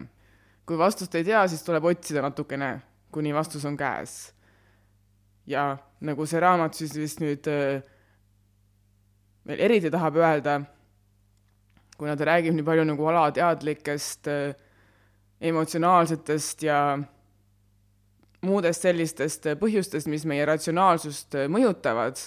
kui 0.66 0.78
vastust 0.78 1.14
ei 1.14 1.24
tea, 1.24 1.46
siis 1.48 1.62
tuleb 1.66 1.84
otsida 1.84 2.22
natukene, 2.22 2.80
kuni 3.12 3.34
vastus 3.34 3.64
on 3.64 3.76
käes. 3.76 4.32
ja 5.46 5.76
nagu 6.00 6.26
see 6.26 6.40
raamat 6.40 6.74
siis 6.74 6.94
vist 6.96 7.20
nüüd 7.20 7.46
veel 7.46 7.82
äh, 9.58 9.64
eriti 9.64 9.90
tahab 9.90 10.16
öelda, 10.16 10.60
kuna 12.02 12.16
ta 12.18 12.26
räägib 12.26 12.56
nii 12.58 12.66
palju 12.66 12.84
nagu 12.88 13.08
alateadlikest 13.12 14.26
äh, 14.26 14.54
emotsionaalsetest 15.42 16.66
ja 16.66 16.78
muudest 18.42 18.82
sellistest 18.82 19.46
põhjustest, 19.60 20.10
mis 20.10 20.26
meie 20.26 20.46
ratsionaalsust 20.50 21.38
mõjutavad, 21.46 22.18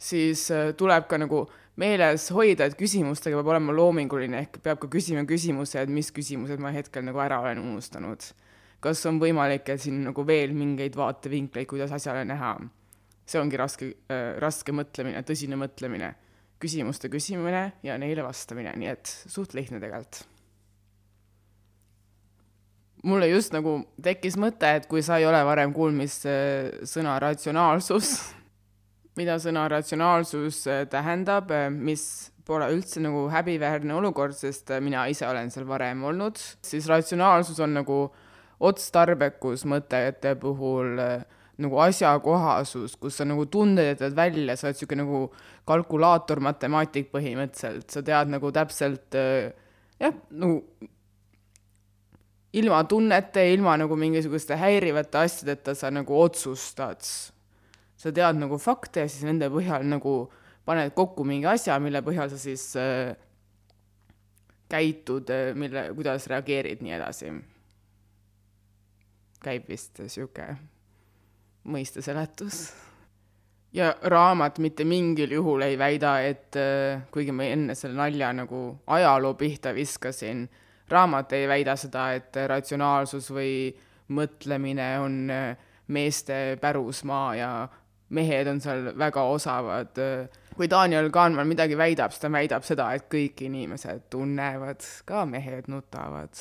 siis 0.00 0.44
äh, 0.52 0.74
tuleb 0.76 1.08
ka 1.08 1.16
nagu 1.20 1.46
meeles 1.80 2.28
hoida, 2.36 2.68
et 2.68 2.76
küsimustega 2.78 3.38
peab 3.40 3.52
olema 3.54 3.74
loominguline, 3.76 4.44
ehk 4.44 4.60
peab 4.64 4.80
ka 4.82 4.90
küsima 4.92 5.24
küsimuse, 5.28 5.80
et 5.80 5.92
mis 5.92 6.10
küsimused 6.12 6.60
ma 6.60 6.72
hetkel 6.74 7.06
nagu 7.06 7.20
ära 7.24 7.40
olen 7.40 7.62
unustanud. 7.62 8.32
kas 8.80 9.04
on 9.04 9.18
võimalik, 9.20 9.68
et 9.68 9.80
siin 9.80 9.98
nagu 10.06 10.22
veel 10.24 10.54
mingeid 10.56 10.94
vaatevinkleid, 10.96 11.68
kuidas 11.68 11.92
asjale 11.92 12.24
näha. 12.24 12.58
see 13.26 13.40
ongi 13.40 13.56
raske 13.56 13.86
äh,, 14.10 14.36
raske 14.42 14.72
mõtlemine, 14.72 15.22
tõsine 15.22 15.56
mõtlemine, 15.56 16.14
küsimuste 16.60 17.08
küsimine 17.12 17.70
ja 17.82 17.96
neile 18.00 18.24
vastamine, 18.26 18.74
nii 18.76 18.90
et 18.92 19.12
suht 19.30 19.54
lihtne 19.56 19.80
tegelikult. 19.82 20.24
Mulle 23.08 23.30
just 23.30 23.54
nagu 23.56 23.78
tekkis 24.04 24.36
mõte, 24.36 24.74
et 24.76 24.84
kui 24.90 25.00
sa 25.00 25.16
ei 25.16 25.24
ole 25.24 25.40
varem 25.48 25.72
kuulnud 25.72 26.10
sõna 26.84 27.16
ratsionaalsus, 27.22 28.12
mida 29.20 29.38
sõna 29.40 29.64
ratsionaalsus 29.72 30.66
äh, 30.68 30.84
tähendab, 30.90 31.50
äh, 31.54 31.70
mis 31.72 32.04
pole 32.46 32.68
üldse 32.74 33.00
nagu 33.02 33.26
häbiväärne 33.32 33.94
olukord, 33.96 34.36
sest 34.36 34.72
äh, 34.74 34.82
mina 34.84 35.06
ise 35.10 35.26
olen 35.28 35.50
seal 35.52 35.66
varem 35.68 36.04
olnud, 36.10 36.40
siis 36.66 36.88
ratsionaalsus 36.90 37.60
on 37.64 37.78
nagu 37.80 38.00
otstarbekus 38.60 39.64
mõtete 39.64 40.34
puhul 40.40 41.00
nagu 41.62 41.80
asjakohasus, 41.84 42.96
kus 43.00 43.20
sa 43.20 43.26
nagu 43.28 43.46
tunded 43.50 43.92
jätad 43.92 44.16
välja, 44.16 44.56
sa 44.56 44.68
oled 44.68 44.78
niisugune 44.78 45.04
nagu 45.04 45.20
kalkulaator, 45.68 46.40
matemaatik 46.44 47.12
põhimõtteliselt, 47.12 47.90
sa 47.92 48.02
tead 48.06 48.32
nagu 48.32 48.52
täpselt 48.54 49.18
jah, 50.00 50.16
nagu 50.30 50.60
ilma 52.52 52.84
tunnete, 52.84 53.44
ilma 53.52 53.76
nagu 53.78 53.96
mingisuguste 53.96 54.56
häirivate 54.58 55.18
asjadeta 55.18 55.74
sa 55.74 55.90
nagu 55.90 56.16
otsustad. 56.20 57.04
sa 57.96 58.12
tead 58.12 58.38
nagu 58.40 58.56
fakte 58.58 59.04
ja 59.04 59.08
siis 59.08 59.26
nende 59.28 59.50
põhjal 59.52 59.84
nagu 59.84 60.30
paned 60.64 60.94
kokku 60.96 61.24
mingi 61.24 61.46
asja, 61.46 61.76
mille 61.78 62.00
põhjal 62.02 62.30
sa 62.32 62.38
siis 62.40 62.64
äh, 62.80 63.12
käitud 64.72 65.30
äh,, 65.30 65.52
mille, 65.54 65.90
kuidas 65.94 66.26
reageerid, 66.26 66.80
nii 66.80 66.96
edasi. 66.96 67.32
käib 69.44 69.68
vist 69.68 70.00
sihuke 71.60 71.72
mõisteseletus. 71.72 72.72
ja 73.72 73.94
raamat 74.02 74.58
mitte 74.58 74.84
mingil 74.84 75.30
juhul 75.30 75.62
ei 75.62 75.78
väida, 75.78 76.20
et 76.20 76.56
äh, 76.56 77.02
kuigi 77.10 77.32
ma 77.32 77.44
enne 77.44 77.74
selle 77.74 77.94
nalja 77.94 78.32
nagu 78.32 78.80
ajaloo 78.86 79.34
pihta 79.34 79.74
viskasin, 79.74 80.48
raamat 80.88 81.32
ei 81.32 81.48
väida 81.48 81.76
seda, 81.76 82.12
et 82.12 82.34
ratsionaalsus 82.46 83.30
või 83.30 83.74
mõtlemine 84.08 84.98
on 85.00 85.30
äh, 85.30 85.56
meeste 85.88 86.58
pärusmaa 86.60 87.34
ja 87.36 87.68
mehed 88.08 88.46
on 88.46 88.60
seal 88.60 88.98
väga 88.98 89.22
osavad. 89.22 89.96
kui 90.56 90.68
Daniel 90.70 91.10
Kahnman 91.10 91.46
midagi 91.48 91.76
väidab, 91.76 92.10
siis 92.10 92.20
ta 92.20 92.32
väidab 92.32 92.62
seda, 92.62 92.92
et 92.92 93.06
kõik 93.08 93.40
inimesed 93.40 94.10
tunnevad, 94.10 94.82
ka 95.04 95.24
mehed 95.26 95.68
nutavad. 95.68 96.34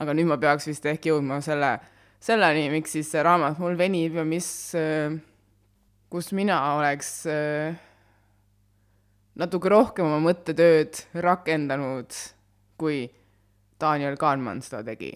aga 0.00 0.14
nüüd 0.14 0.26
ma 0.26 0.36
peaks 0.36 0.66
vist 0.66 0.86
ehk 0.86 1.06
jõudma 1.06 1.40
selle, 1.40 1.78
selleni, 2.22 2.68
miks 2.70 2.94
siis 2.96 3.10
see 3.10 3.22
raamat 3.24 3.58
mul 3.62 3.74
venib 3.78 4.20
ja 4.20 4.24
mis, 4.26 4.48
kus 6.12 6.30
mina 6.36 6.58
oleks 6.76 7.10
natuke 9.42 9.72
rohkem 9.72 10.06
oma 10.06 10.20
mõttetööd 10.22 11.02
rakendanud, 11.24 12.14
kui 12.78 13.04
Daniel 13.80 14.18
Kahnman 14.20 14.62
seda 14.62 14.84
tegi. 14.92 15.12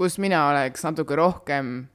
kus 0.00 0.16
mina 0.16 0.46
oleks 0.48 0.80
natuke 0.86 1.16
rohkem 1.18 1.90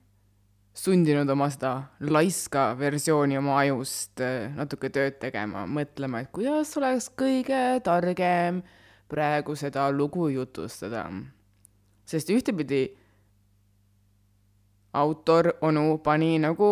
sundinud 0.75 1.29
oma 1.31 1.47
seda 1.49 1.71
laiska 2.03 2.67
versiooni 2.77 3.37
oma 3.39 3.55
ajust 3.63 4.21
äh, 4.21 4.51
natuke 4.55 4.91
tööd 4.93 5.17
tegema, 5.21 5.63
mõtlema, 5.65 6.21
et 6.21 6.31
kuidas 6.35 6.75
oleks 6.77 7.07
kõige 7.17 7.79
targem 7.85 8.59
praegu 9.09 9.55
seda 9.55 9.87
lugu 9.91 10.27
jutustada. 10.33 11.07
sest 12.05 12.29
ühtepidi 12.29 12.83
autor, 14.95 15.51
onu 15.62 15.97
pani 16.03 16.38
nagu 16.39 16.69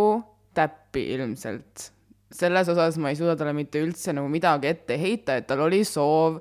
täppi 0.55 1.09
ilmselt. 1.15 1.91
selles 2.33 2.69
osas 2.69 2.97
ma 2.97 3.11
ei 3.11 3.15
suuda 3.15 3.35
talle 3.37 3.53
mitte 3.53 3.81
üldse 3.83 4.13
nagu 4.13 4.29
midagi 4.31 4.71
ette 4.71 4.97
heita, 4.97 5.35
et 5.37 5.45
tal 5.47 5.61
oli 5.67 5.83
soov 5.85 6.39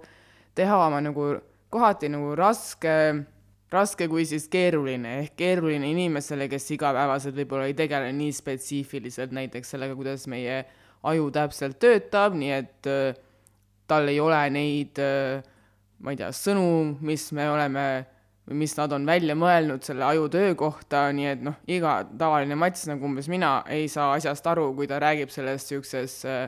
teha 0.56 0.78
oma 0.86 1.02
nagu 1.04 1.34
kohati 1.72 2.08
nagu 2.12 2.32
raske 2.36 2.94
raske 3.72 4.08
kui 4.08 4.24
siis 4.28 4.46
keeruline, 4.52 5.18
ehk 5.24 5.36
keeruline 5.40 5.88
inimesele, 5.92 6.48
kes 6.52 6.70
igapäevaselt 6.76 7.36
võib-olla 7.36 7.68
ei 7.70 7.76
tegele 7.76 8.12
nii 8.16 8.32
spetsiifiliselt 8.36 9.32
näiteks 9.36 9.74
sellega, 9.74 9.96
kuidas 9.96 10.26
meie 10.30 10.62
aju 11.08 11.30
täpselt 11.34 11.78
töötab, 11.82 12.36
nii 12.38 12.52
et 12.54 12.90
äh, 12.90 13.16
tal 13.90 14.08
ei 14.12 14.20
ole 14.22 14.42
neid 14.54 15.00
äh,, 15.02 15.42
ma 16.02 16.12
ei 16.12 16.20
tea, 16.20 16.30
sõnu, 16.36 16.66
mis 17.04 17.30
me 17.36 17.48
oleme 17.50 17.86
või 18.48 18.58
mis 18.64 18.74
nad 18.78 18.92
on 18.92 19.06
välja 19.06 19.36
mõelnud 19.38 19.84
selle 19.86 20.04
aju 20.06 20.26
töö 20.32 20.54
kohta, 20.58 21.06
nii 21.14 21.28
et 21.30 21.44
noh, 21.46 21.56
iga 21.70 22.00
tavaline 22.18 22.58
mats 22.58 22.88
nagu 22.90 23.06
umbes 23.06 23.30
mina 23.30 23.60
ei 23.70 23.86
saa 23.92 24.12
asjast 24.16 24.46
aru, 24.50 24.72
kui 24.76 24.90
ta 24.90 24.98
räägib 25.02 25.30
sellest 25.30 25.70
niisuguses 25.70 26.18
äh, 26.26 26.44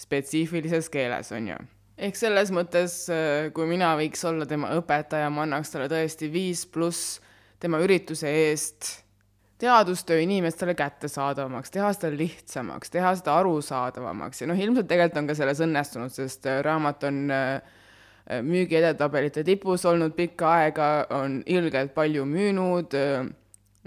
spetsiifilises 0.00 0.88
keeles, 0.92 1.30
on 1.36 1.52
ju. 1.52 1.60
Ehk 1.94 2.16
selles 2.18 2.50
mõttes, 2.54 2.96
äh, 3.12 3.52
kui 3.54 3.68
mina 3.70 3.92
võiks 4.00 4.24
olla 4.26 4.48
tema 4.50 4.72
õpetaja, 4.78 5.28
ma 5.30 5.44
annaks 5.44 5.74
talle 5.74 5.90
tõesti 5.92 6.32
viis 6.32 6.64
pluss 6.66 7.20
tema 7.62 7.78
ürituse 7.84 8.28
eest 8.48 9.04
teadustöö 9.64 10.18
inimestele 10.20 10.74
kättesaadavamaks, 10.74 11.70
teha 11.70 11.92
seda 11.94 12.10
lihtsamaks, 12.16 12.90
teha 12.90 13.14
seda 13.16 13.36
arusaadavamaks. 13.38 14.42
Ja 14.42 14.50
noh, 14.50 14.58
ilmselt 14.60 14.88
tegelikult 14.90 15.22
on 15.22 15.30
ka 15.30 15.36
selles 15.38 15.62
õnnestunud, 15.64 16.12
sest 16.12 16.48
äh, 16.50 16.60
raamat 16.66 17.06
on 17.08 17.24
äh, 17.32 17.78
müügi 18.42 18.78
edetabelite 18.80 19.44
tipus 19.44 19.84
olnud 19.84 20.14
pikka 20.16 20.52
aega, 20.60 20.86
on 21.12 21.42
ilgelt 21.46 21.92
palju 21.94 22.24
müünud, 22.24 22.96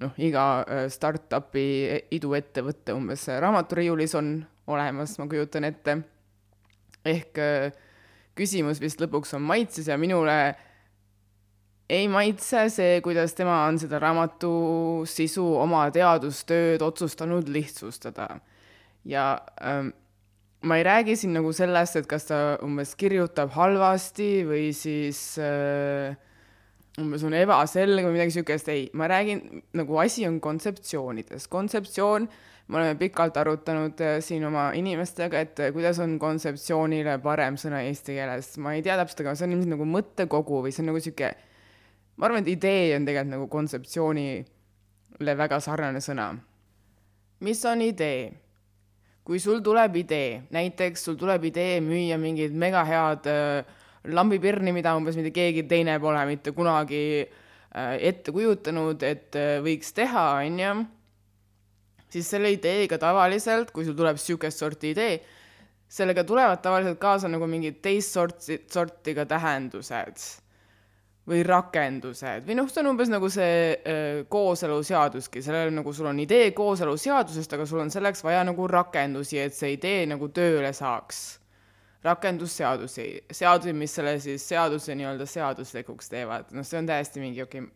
noh, 0.04 0.20
iga 0.22 0.44
startup'i 0.94 1.66
iduettevõte 2.14 2.94
umbes 2.94 3.26
raamaturiiulis 3.42 4.14
on 4.20 4.36
olemas, 4.68 5.18
ma 5.20 5.28
kujutan 5.28 5.64
ette. 5.64 5.98
ehk 7.08 7.40
äh, 7.40 7.72
küsimus 8.36 8.82
vist 8.84 9.02
lõpuks 9.02 9.34
on 9.38 9.46
maitses 9.48 9.88
ja 9.88 9.98
minule 9.98 10.38
ei 11.90 12.08
maitse 12.12 12.66
see, 12.70 13.00
kuidas 13.02 13.34
tema 13.38 13.62
on 13.68 13.80
seda 13.80 14.00
raamatu 14.04 14.52
sisu, 15.08 15.46
oma 15.62 15.86
teadustööd 15.92 16.84
otsustanud 16.84 17.48
lihtsustada. 17.48 18.28
ja 19.06 19.42
ähm, 19.64 19.94
ma 20.62 20.78
ei 20.78 20.84
räägi 20.84 21.16
siin 21.16 21.36
nagu 21.38 21.52
sellest, 21.54 22.00
et 22.00 22.08
kas 22.10 22.26
ta 22.30 22.40
umbes 22.66 22.96
kirjutab 22.98 23.54
halvasti 23.54 24.32
või 24.48 24.72
siis 24.76 25.38
äh, 25.42 26.16
umbes 26.98 27.24
on 27.28 27.36
ebaselge 27.38 28.06
või 28.08 28.16
midagi 28.16 28.34
niisugust, 28.34 28.70
ei, 28.74 28.88
ma 28.98 29.10
räägin, 29.12 29.62
nagu 29.78 30.00
asi 30.02 30.26
on 30.28 30.40
kontseptsioonides. 30.42 31.48
kontseptsioon 31.48 32.28
me 32.68 32.78
oleme 32.78 32.96
pikalt 33.00 33.38
arutanud 33.38 34.02
äh, 34.02 34.18
siin 34.24 34.46
oma 34.48 34.72
inimestega, 34.76 35.40
et 35.40 35.60
äh, 35.60 35.72
kuidas 35.76 36.00
on 36.04 36.18
kontseptsioonile 36.20 37.20
parem 37.24 37.56
sõna 37.60 37.84
eesti 37.88 38.18
keeles, 38.18 38.56
ma 38.64 38.74
ei 38.76 38.84
tea 38.84 38.98
täpselt, 39.00 39.24
aga 39.24 39.36
see 39.38 39.48
on 39.48 39.56
ilmselt 39.56 39.76
nagu 39.76 39.88
mõttekogu 39.94 40.64
või 40.66 40.74
see 40.74 40.84
on 40.84 40.92
nagu 40.92 41.04
sihuke, 41.04 41.32
ma 42.18 42.28
arvan, 42.28 42.44
et 42.44 42.52
idee 42.58 42.98
on 42.98 43.06
tegelikult 43.08 43.36
nagu 43.36 43.48
kontseptsioonile 43.54 45.38
väga 45.44 45.62
sarnane 45.64 46.02
sõna. 46.04 46.34
mis 47.46 47.64
on 47.66 47.82
idee? 47.86 48.47
Kui 49.28 49.42
sul 49.44 49.60
tuleb 49.60 49.98
idee, 50.00 50.44
näiteks 50.56 51.02
sul 51.10 51.18
tuleb 51.20 51.50
idee 51.50 51.82
müüa 51.84 52.16
mingit 52.22 52.54
mega 52.56 52.86
head 52.88 53.28
äh, 53.28 53.66
lambipirni, 54.08 54.72
mida 54.72 54.94
umbes 54.96 55.18
mitte 55.20 55.34
keegi 55.36 55.66
teine 55.68 55.98
pole 56.00 56.22
mitte 56.30 56.54
kunagi 56.56 57.02
äh, 57.26 57.98
ette 58.08 58.32
kujutanud, 58.32 59.04
et 59.04 59.36
äh, 59.36 59.58
võiks 59.66 59.92
teha, 59.98 60.24
on 60.46 60.62
ju 60.64 60.72
siis 62.16 62.32
selle 62.32 62.54
ideega 62.56 62.96
tavaliselt, 63.02 63.76
kui 63.76 63.84
sul 63.84 63.98
tuleb 64.00 64.16
niisugust 64.16 64.64
sorti 64.64 64.94
idee, 64.96 65.20
sellega 65.92 66.24
tulevad 66.28 66.64
tavaliselt 66.64 67.00
kaasa 67.02 67.28
nagu 67.32 67.52
mingid 67.52 67.82
teist 67.84 68.16
sorti, 68.16 68.62
sorti 68.72 69.16
ka 69.18 69.28
tähendused 69.28 70.24
või 71.28 71.42
rakendused. 71.44 72.46
või 72.48 72.56
noh, 72.56 72.70
see 72.72 72.82
on 72.84 72.92
umbes 72.94 73.10
nagu 73.12 73.30
see 73.32 73.74
äh, 73.76 74.22
kooseluseaduski, 74.32 75.42
sellel 75.44 75.74
nagu 75.76 75.92
sul 75.94 76.08
on 76.12 76.22
idee 76.24 76.54
kooseluseadusest, 76.56 77.58
aga 77.58 77.66
sul 77.68 77.84
on 77.84 77.92
selleks 77.92 78.24
vaja 78.24 78.46
nagu 78.48 78.68
rakendusi, 78.72 79.42
et 79.44 79.56
see 79.56 79.74
idee 79.76 80.06
nagu 80.08 80.32
tööle 80.32 80.72
saaks. 80.74 81.40
rakendusseadusi, 82.08 83.04
seadusi, 83.34 83.74
mis 83.74 83.92
selle 83.98 84.14
siis 84.24 84.44
seaduse 84.48 84.96
nii-öelda 84.96 85.26
seaduslikuks 85.28 86.08
teevad, 86.10 86.54
noh, 86.56 86.64
see 86.64 86.78
on 86.80 86.88
täiesti 86.88 87.20
mingi 87.20 87.42
okei 87.44 87.64
okay,, 87.66 87.74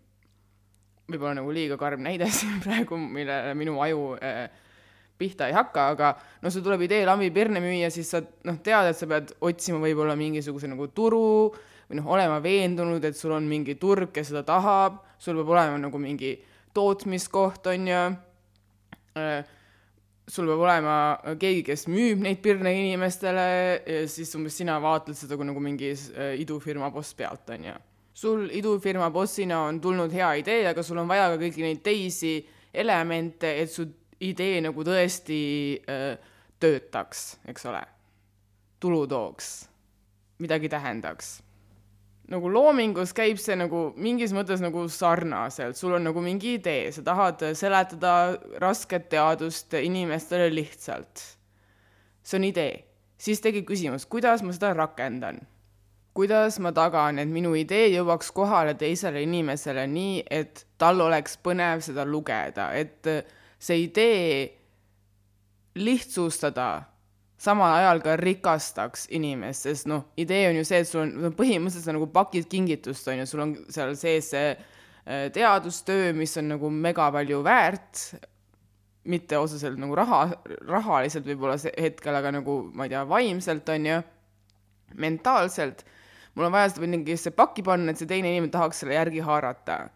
võib-olla 1.11 1.33
nagu 1.41 1.51
liiga 1.51 1.75
karm 1.77 2.05
näide 2.05 2.29
siin 2.37 2.61
praegu, 2.63 2.95
millele 2.95 3.55
minu 3.57 3.81
aju 3.83 4.13
äh, 4.23 4.45
pihta 5.19 5.49
ei 5.49 5.57
hakka, 5.57 5.89
aga 5.95 6.13
no 6.41 6.53
sul 6.53 6.63
tuleb 6.63 6.85
idee 6.87 7.03
lambipirne 7.09 7.59
müüa, 7.59 7.91
siis 7.91 8.13
sa 8.13 8.21
noh, 8.21 8.61
tead, 8.63 8.93
et 8.93 8.97
sa 8.97 9.09
pead 9.09 9.35
otsima 9.41 9.81
võib-olla 9.83 10.15
mingisuguse 10.15 10.69
nagu 10.71 10.87
turu 10.95 11.51
või 11.91 11.99
noh, 11.99 12.09
olema 12.15 12.39
veendunud, 12.43 13.03
et 13.05 13.17
sul 13.17 13.35
on 13.35 13.47
mingi 13.47 13.75
turg, 13.79 14.13
kes 14.15 14.31
seda 14.31 14.45
tahab, 14.47 15.01
sul 15.21 15.37
peab 15.41 15.53
olema 15.53 15.79
nagu 15.83 16.01
mingi 16.01 16.33
tootmiskoht, 16.73 17.67
on 17.67 17.87
ju 17.91 18.01
äh,, 19.19 19.53
sul 20.31 20.47
peab 20.47 20.65
olema 20.65 20.97
keegi, 21.35 21.65
kes 21.67 21.87
müüb 21.91 22.23
neid 22.23 22.41
pirne 22.41 22.73
inimestele 22.79 23.45
ja 23.83 24.03
siis 24.09 24.31
umbes 24.39 24.55
sina 24.57 24.79
vaatled 24.81 25.19
seda 25.19 25.35
kui 25.35 25.47
nagu 25.49 25.63
mingi 25.63 25.91
äh, 25.91 26.35
idufirma 26.39 26.89
boss 26.95 27.13
pealt, 27.17 27.49
on 27.51 27.71
ju 27.73 27.79
sul 28.13 28.49
idufirma 28.53 29.09
bossina 29.09 29.63
on 29.67 29.79
tulnud 29.81 30.11
hea 30.13 30.33
idee, 30.41 30.65
aga 30.69 30.83
sul 30.83 30.99
on 31.01 31.09
vaja 31.09 31.29
ka 31.31 31.39
kõiki 31.41 31.63
neid 31.65 31.81
teisi 31.83 32.35
elemente, 32.73 33.55
et 33.63 33.71
su 33.71 33.87
idee 34.21 34.59
nagu 34.61 34.83
tõesti 34.85 35.39
öö, 35.89 36.13
töötaks, 36.61 37.23
eks 37.49 37.65
ole. 37.65 37.81
tulu 38.81 39.05
tooks, 39.07 39.47
midagi 40.41 40.69
tähendaks. 40.69 41.41
Nagu 42.31 42.51
loomingus 42.51 43.11
käib 43.15 43.39
see 43.41 43.57
nagu 43.59 43.89
mingis 43.99 44.31
mõttes 44.35 44.63
nagu 44.63 44.85
sarnaselt, 44.91 45.77
sul 45.77 45.97
on 45.97 46.07
nagu 46.07 46.23
mingi 46.23 46.55
idee, 46.57 46.89
sa 46.95 47.03
tahad 47.05 47.43
seletada 47.57 48.13
rasket 48.63 49.09
teadust 49.11 49.75
inimestele 49.75 50.49
lihtsalt. 50.53 51.25
see 52.23 52.37
on 52.39 52.47
idee. 52.47 52.85
siis 53.17 53.41
tekib 53.41 53.67
küsimus, 53.67 54.05
kuidas 54.05 54.41
ma 54.41 54.53
seda 54.55 54.73
rakendan 54.73 55.41
kuidas 56.13 56.59
ma 56.59 56.71
tagan, 56.75 57.19
et 57.19 57.29
minu 57.29 57.53
idee 57.55 57.87
jõuaks 57.93 58.31
kohale 58.35 58.73
teisele 58.79 59.23
inimesele 59.23 59.85
nii, 59.87 60.23
et 60.29 60.65
tal 60.77 61.01
oleks 61.01 61.37
põnev 61.43 61.83
seda 61.85 62.05
lugeda, 62.05 62.71
et 62.75 63.07
see 63.61 63.85
idee 63.85 64.49
lihtsustada 65.75 66.90
samal 67.41 67.73
ajal 67.79 68.01
ka 68.05 68.15
rikastaks 68.21 69.07
inimest, 69.17 69.65
sest 69.65 69.87
noh, 69.89 70.05
idee 70.21 70.43
on 70.51 70.59
ju 70.59 70.65
see, 70.67 70.81
et 70.83 70.89
sul 70.89 71.03
on 71.05 71.33
põhimõtteliselt 71.37 71.87
sa 71.87 71.95
nagu 71.95 72.09
pakid 72.13 72.49
kingitust, 72.51 73.07
on 73.09 73.23
ju, 73.23 73.29
sul 73.29 73.45
on 73.45 73.55
seal 73.73 73.95
sees 73.97 74.29
see 74.35 74.51
äh, 74.53 75.29
teadustöö, 75.33 76.11
mis 76.17 76.37
on 76.37 76.51
nagu 76.53 76.69
mega 76.69 77.09
palju 77.13 77.41
väärt, 77.45 78.03
mitte 79.09 79.39
otseselt 79.41 79.81
nagu 79.81 79.97
raha, 79.97 80.27
rahaliselt 80.69 81.25
võib-olla 81.25 81.57
hetkel, 81.57 82.19
aga 82.19 82.35
nagu 82.37 82.59
ma 82.77 82.85
ei 82.85 82.93
tea, 82.93 83.01
vaimselt 83.09 83.73
on 83.73 83.89
ju, 83.89 83.97
mentaalselt 85.01 85.85
mul 86.35 86.45
on 86.45 86.51
vaja 86.51 86.69
seda 86.71 86.87
mingisse 86.87 87.31
pakki 87.35 87.63
panna, 87.65 87.91
et 87.91 87.99
see 87.99 88.09
teine 88.09 88.31
inimene 88.31 88.51
tahaks 88.53 88.83
selle 88.83 88.95
järgi 88.95 89.23
haarata. 89.25 89.89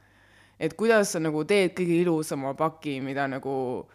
et 0.59 0.73
kuidas 0.73 1.11
sa 1.11 1.19
nagu 1.19 1.43
teed 1.43 1.73
kõige 1.75 1.97
ilusama 1.99 2.53
paki, 2.55 3.01
mida 3.03 3.27
nagu, 3.27 3.85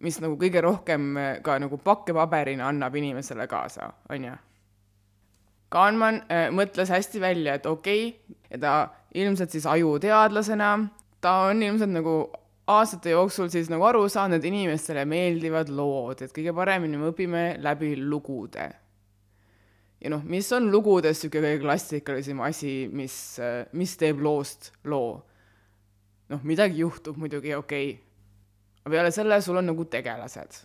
mis 0.00 0.20
nagu 0.22 0.36
kõige 0.40 0.62
rohkem 0.64 1.12
ka 1.44 1.58
nagu 1.60 1.78
pakkepaberina 1.84 2.68
annab 2.68 2.96
inimesele 2.96 3.46
kaasa, 3.50 3.90
on 4.10 4.24
ju. 4.24 4.36
Kahnman 5.70 6.24
äh, 6.26 6.48
mõtles 6.50 6.90
hästi 6.90 7.20
välja, 7.22 7.54
et 7.54 7.66
okei 7.66 8.06
okay,, 8.08 8.38
ja 8.50 8.58
ta 8.58 8.72
ilmselt 9.14 9.54
siis 9.54 9.66
ajuteadlasena, 9.70 10.70
ta 11.22 11.34
on 11.50 11.62
ilmselt 11.62 11.92
nagu 11.94 12.14
aastate 12.70 13.14
jooksul 13.14 13.50
siis 13.52 13.70
nagu 13.70 13.84
aru 13.86 14.02
saanud, 14.10 14.38
et 14.38 14.48
inimestele 14.50 15.04
meeldivad 15.08 15.70
lood, 15.74 16.22
et 16.24 16.34
kõige 16.34 16.54
paremini 16.56 16.98
me 16.98 17.10
õpime 17.12 17.44
läbi 17.62 17.94
lugude. 17.98 18.68
ja 20.00 20.10
noh, 20.10 20.22
mis 20.24 20.50
on 20.56 20.70
lugudes 20.72 21.18
niisugune 21.18 21.54
kõige 21.54 21.64
klassikalisem 21.64 22.40
asi, 22.46 22.74
mis, 22.92 23.14
mis 23.72 23.96
teeb 24.00 24.22
loost 24.24 24.72
loo? 24.84 25.20
noh, 26.30 26.46
midagi 26.46 26.82
juhtub 26.82 27.18
muidugi, 27.18 27.54
okei 27.54 27.90
okay.. 27.94 28.09
Peale 28.88 29.10
selle 29.12 29.40
sul 29.44 29.60
on 29.60 29.66
nagu 29.72 29.84
tegelased. 29.84 30.64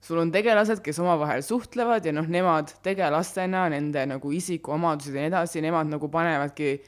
sul 0.00 0.18
on 0.18 0.30
tegelased, 0.32 0.80
kes 0.82 0.98
omavahel 0.98 1.42
suhtlevad 1.42 2.06
ja 2.06 2.12
noh, 2.12 2.26
nemad 2.26 2.72
tegelastena, 2.82 3.68
nende 3.68 4.06
nagu 4.06 4.32
isikuomadused 4.32 5.14
ja 5.14 5.24
nii 5.24 5.32
edasi, 5.32 5.62
nemad 5.62 5.90
nagu 5.90 6.08
panevadki 6.08 6.78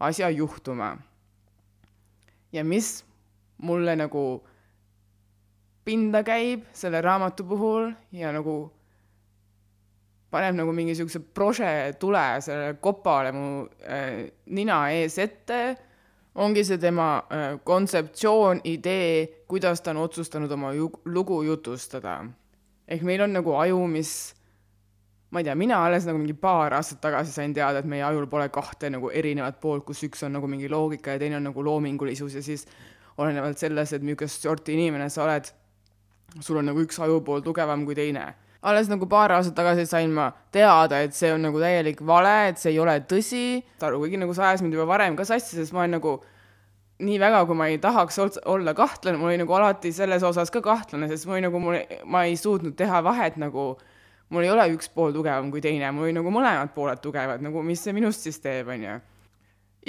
asja 0.00 0.30
juhtuma 0.30 0.94
ja 2.52 2.64
mis 2.64 3.04
mulle 3.62 3.96
nagu 3.96 4.24
pinda 5.84 6.22
käib 6.26 6.66
selle 6.76 7.00
raamatu 7.02 7.44
puhul 7.46 7.90
ja 8.12 8.32
nagu 8.32 8.70
paneb 10.30 10.56
nagu 10.58 10.72
mingi 10.74 10.94
siukse 10.98 11.20
prože 11.34 11.70
tule 12.00 12.24
sellele 12.40 12.78
kopale 12.82 13.32
mu 13.34 13.46
äh, 13.82 14.26
nina 14.46 14.82
ees 14.94 15.18
ette, 15.18 15.76
ongi 16.34 16.64
see 16.64 16.78
tema 16.78 17.08
äh, 17.18 17.58
kontseptsioon, 17.64 18.60
idee, 18.64 19.44
kuidas 19.48 19.82
ta 19.82 19.90
on 19.90 20.04
otsustanud 20.04 20.50
oma 20.50 20.72
lugu 21.04 21.42
jutustada. 21.42 22.24
ehk 22.88 23.02
meil 23.02 23.22
on 23.22 23.32
nagu 23.32 23.54
aju, 23.54 23.86
mis 23.86 24.34
ma 25.30 25.38
ei 25.38 25.44
tea, 25.44 25.54
mina 25.54 25.78
alles 25.86 26.06
nagu 26.06 26.18
mingi 26.18 26.34
paar 26.34 26.74
aastat 26.74 27.00
tagasi 27.00 27.32
sain 27.32 27.54
teada, 27.54 27.78
et 27.78 27.86
meie 27.86 28.02
ajul 28.02 28.26
pole 28.26 28.48
kahte 28.50 28.90
nagu 28.90 29.10
erinevat 29.10 29.60
poolt, 29.62 29.84
kus 29.86 30.02
üks 30.02 30.24
on 30.26 30.34
nagu 30.34 30.46
mingi 30.50 30.68
loogika 30.68 31.14
ja 31.14 31.22
teine 31.22 31.38
on 31.38 31.46
nagu 31.50 31.64
loomingulisus 31.64 32.34
ja 32.34 32.42
siis 32.42 32.66
olenevalt 33.18 33.58
sellest, 33.58 33.94
et 33.94 34.02
millist 34.02 34.42
sorti 34.42 34.74
inimene 34.74 35.08
sa 35.10 35.24
oled, 35.26 35.50
sul 36.40 36.58
on 36.58 36.70
nagu 36.70 36.82
üks 36.82 36.98
ajupool 37.02 37.44
tugevam 37.46 37.84
kui 37.86 37.94
teine. 37.94 38.26
Alles 38.62 38.90
nagu 38.92 39.06
paar 39.08 39.32
aastat 39.32 39.54
tagasi 39.56 39.86
sain 39.88 40.12
ma 40.12 40.30
teada, 40.52 41.00
et 41.00 41.16
see 41.16 41.32
on 41.32 41.40
nagu 41.46 41.60
täielik 41.60 42.02
vale, 42.06 42.50
et 42.50 42.60
see 42.60 42.74
ei 42.74 42.80
ole 42.82 42.98
tõsi, 43.08 43.62
kuigi 43.80 44.20
nagu 44.20 44.34
see 44.36 44.44
ajas 44.44 44.64
mind 44.64 44.76
juba 44.76 44.88
varem 44.90 45.16
ka 45.16 45.24
sassi, 45.24 45.56
sest 45.56 45.72
ma 45.72 45.84
olen 45.84 45.96
nagu 45.96 46.18
nii 47.00 47.16
väga, 47.20 47.44
kui 47.48 47.56
ma 47.56 47.70
ei 47.72 47.78
tahaks 47.80 48.18
olla 48.44 48.74
kahtlane, 48.76 49.16
mul 49.16 49.30
oli 49.30 49.40
nagu 49.40 49.54
alati 49.56 49.92
selles 49.96 50.24
osas 50.26 50.52
ka 50.52 50.60
kahtlane, 50.64 51.08
sest 51.08 51.28
mul 51.28 51.38
oli 51.38 51.46
nagu, 51.46 51.62
ma 52.04 52.24
ei 52.28 52.36
suutnud 52.36 52.76
teha 52.76 53.00
vahet 53.06 53.40
nagu 53.40 53.72
mul 54.30 54.44
ei 54.44 54.50
ole 54.52 54.66
üks 54.74 54.90
pool 54.94 55.14
tugevam 55.14 55.50
kui 55.50 55.62
teine, 55.64 55.88
mul 55.94 56.08
oli 56.08 56.16
nagu 56.18 56.32
mõlemad 56.34 56.74
pooled 56.74 57.00
tugevad, 57.02 57.42
nagu 57.44 57.62
mis 57.66 57.80
see 57.82 57.94
minust 57.96 58.26
siis 58.26 58.38
teeb, 58.44 58.68
onju. 58.70 58.98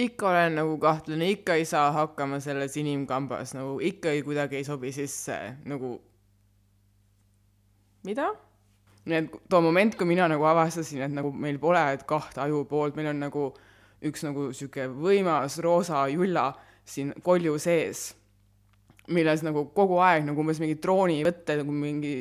ikka 0.02 0.30
olen 0.30 0.56
nagu 0.62 0.78
kahtlane, 0.82 1.28
ikka 1.36 1.60
ei 1.60 1.68
saa 1.68 1.92
hakkama 1.92 2.40
selles 2.40 2.78
inimkambas, 2.80 3.52
nagu 3.58 3.82
ikka 3.84 4.16
ei, 4.16 4.24
kuidagi 4.24 4.62
ei 4.62 4.64
sobi 4.64 4.94
sisse, 4.96 5.38
nagu 5.68 5.98
mida? 8.08 8.32
Nii 9.06 9.18
et 9.18 9.36
too 9.50 9.62
moment, 9.66 9.96
kui 9.98 10.06
mina 10.10 10.28
nagu 10.30 10.46
avastasin, 10.46 11.06
et 11.08 11.14
nagu 11.14 11.32
meil 11.34 11.58
pole 11.62 11.82
kahte 12.08 12.44
ajupoolt, 12.44 12.98
meil 12.98 13.12
on 13.14 13.22
nagu 13.26 13.46
üks 14.06 14.26
nagu 14.26 14.50
sihuke 14.54 14.88
võimas 14.94 15.58
roosa 15.62 16.06
julla 16.12 16.52
siin 16.86 17.14
kolju 17.24 17.58
sees, 17.62 18.12
milles 19.12 19.44
nagu 19.46 19.68
kogu 19.76 20.00
aeg 20.02 20.26
nagu 20.28 20.42
umbes 20.44 20.62
mingi 20.62 20.78
droonivõtted 20.82 21.64
nagu 21.64 21.74
mingi 21.76 22.16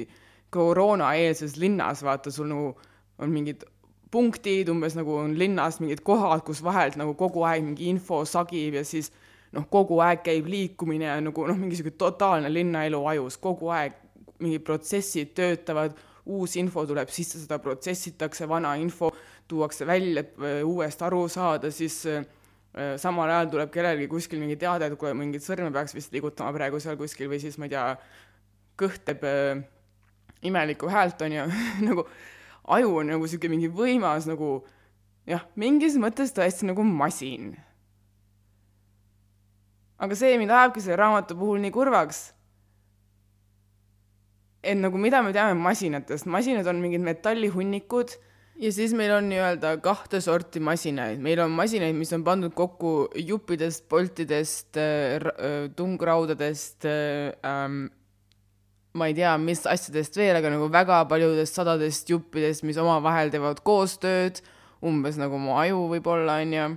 koroonaeelses 0.51 1.57
linnas, 1.61 2.03
vaata, 2.03 2.33
sul 2.35 2.49
nagu 2.51 2.73
on 3.21 3.33
mingid 3.33 3.65
punktid, 4.11 4.69
umbes 4.73 4.97
nagu 4.99 5.15
on 5.21 5.37
linnas 5.39 5.79
mingid 5.81 6.03
kohad, 6.07 6.43
kus 6.47 6.65
vahelt 6.65 6.97
nagu 6.99 7.15
kogu 7.19 7.45
aeg 7.47 7.63
mingi 7.65 7.91
info 7.93 8.25
sagib 8.27 8.81
ja 8.81 8.85
siis 8.87 9.13
noh, 9.55 9.67
kogu 9.71 10.01
aeg 10.03 10.25
käib 10.27 10.49
liikumine 10.51 11.07
ja 11.07 11.19
nagu 11.23 11.47
noh, 11.47 11.59
mingi 11.59 11.79
sihuke 11.79 11.95
totaalne 12.01 12.51
linnaelu 12.53 13.03
ajus, 13.15 13.39
kogu 13.43 13.71
aeg 13.75 13.97
mingid 14.41 14.65
protsessid 14.67 15.35
töötavad, 15.37 15.95
uus 16.27 16.57
info 16.61 16.85
tuleb 16.87 17.09
sisse, 17.13 17.41
seda 17.41 17.59
protsessitakse, 17.63 18.49
vana 18.49 18.75
info 18.81 19.13
tuuakse 19.49 19.87
välja, 19.89 20.25
et 20.25 20.37
äh, 20.39 20.61
uuest 20.67 21.03
aru 21.03 21.27
saada, 21.33 21.71
siis 21.75 22.03
äh, 22.11 22.25
samal 23.01 23.31
ajal 23.31 23.53
tuleb 23.55 23.73
kellelgi 23.75 24.09
kuskil 24.11 24.43
mingi 24.43 24.59
teade, 24.61 24.87
et 24.87 24.99
kuule, 24.99 25.15
mingit 25.19 25.45
sõrme 25.45 25.73
peaks 25.75 25.97
vist 25.97 26.13
liigutama 26.15 26.53
praegu 26.57 26.81
seal 26.83 26.99
kuskil 27.01 27.31
või 27.33 27.41
siis 27.43 27.59
ma 27.59 27.69
ei 27.69 27.75
tea, 27.75 27.87
kõht 28.81 29.07
teeb 29.09 29.25
äh, 29.29 29.63
imelikku 30.47 30.91
häält, 30.91 31.23
on 31.23 31.39
ju 31.39 31.49
nagu 31.89 32.07
aju 32.71 33.01
on 33.01 33.11
nagu 33.15 33.25
niisugune 33.27 33.57
mingi 33.57 33.73
võimas 33.73 34.29
nagu 34.31 34.61
jah, 35.29 35.45
mingis 35.59 35.99
mõttes 36.01 36.35
tõesti 36.37 36.69
nagu 36.69 36.85
masin. 36.87 37.55
aga 40.01 40.17
see 40.17 40.39
mind 40.41 40.53
ajabki 40.55 40.81
selle 40.81 40.97
raamatu 40.97 41.37
puhul 41.37 41.61
nii 41.61 41.73
kurvaks, 41.75 42.31
et 44.63 44.77
nagu 44.77 44.99
mida 45.01 45.23
me 45.25 45.33
teame 45.37 45.57
masinatest, 45.61 46.29
masinad 46.31 46.67
on 46.71 46.83
mingid 46.83 47.05
metallihunnikud. 47.05 48.17
Ja 48.61 48.69
siis 48.77 48.93
meil 48.93 49.09
on 49.15 49.31
nii-öelda 49.31 49.79
kahte 49.81 50.19
sorti 50.21 50.61
masinaid, 50.61 51.21
meil 51.25 51.41
on 51.41 51.55
masinaid, 51.57 51.95
mis 51.97 52.13
on 52.13 52.27
pandud 52.27 52.53
kokku 52.53 53.09
juppidest, 53.17 53.87
boltidest, 53.89 54.77
äh, 54.77 55.71
tungraudadest 55.79 56.85
ähm,, 56.85 57.87
ma 58.93 59.09
ei 59.09 59.15
tea, 59.17 59.33
mis 59.41 59.65
asjadest 59.65 60.19
veel, 60.19 60.37
aga 60.37 60.53
nagu 60.53 60.69
väga 60.73 61.01
paljudest 61.09 61.57
sadadest 61.57 62.11
juppidest, 62.11 62.67
mis 62.67 62.79
omavahel 62.81 63.33
teevad 63.33 63.63
koostööd, 63.65 64.43
umbes 64.85 65.17
nagu 65.21 65.39
mu 65.41 65.57
aju 65.61 65.87
võib-olla, 65.95 66.41
on 66.45 66.55
ju. 66.57 66.69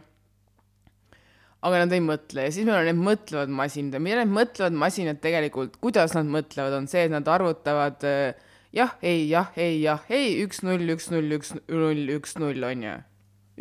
Aga 1.63 1.84
nad 1.84 1.95
ei 1.95 2.04
mõtle 2.04 2.47
ja 2.47 2.54
siis 2.54 2.67
meil 2.67 2.82
on 2.82 2.89
need 2.89 3.02
mõtlevad 3.04 3.54
masinad 3.56 3.97
ja 3.97 4.04
mida 4.04 4.19
need 4.21 4.36
mõtlevad 4.36 4.76
masinad 4.86 5.21
tegelikult, 5.23 5.78
kuidas 5.84 6.15
nad 6.17 6.30
mõtlevad, 6.30 6.76
on 6.82 6.89
see, 6.91 7.06
et 7.08 7.13
nad 7.13 7.28
arvutavad 7.32 8.04
äh, 8.08 8.39
jah, 8.76 8.95
ei, 9.02 9.28
jah, 9.32 9.52
ei, 9.56 9.82
jah, 9.84 10.06
ei, 10.12 10.38
üks, 10.43 10.63
null, 10.67 10.86
üks, 10.95 11.10
null, 11.13 11.38
üks, 11.39 11.54
null, 11.71 12.08
üks, 12.17 12.38
null, 12.41 12.69
on 12.69 12.88
ju. 12.88 12.95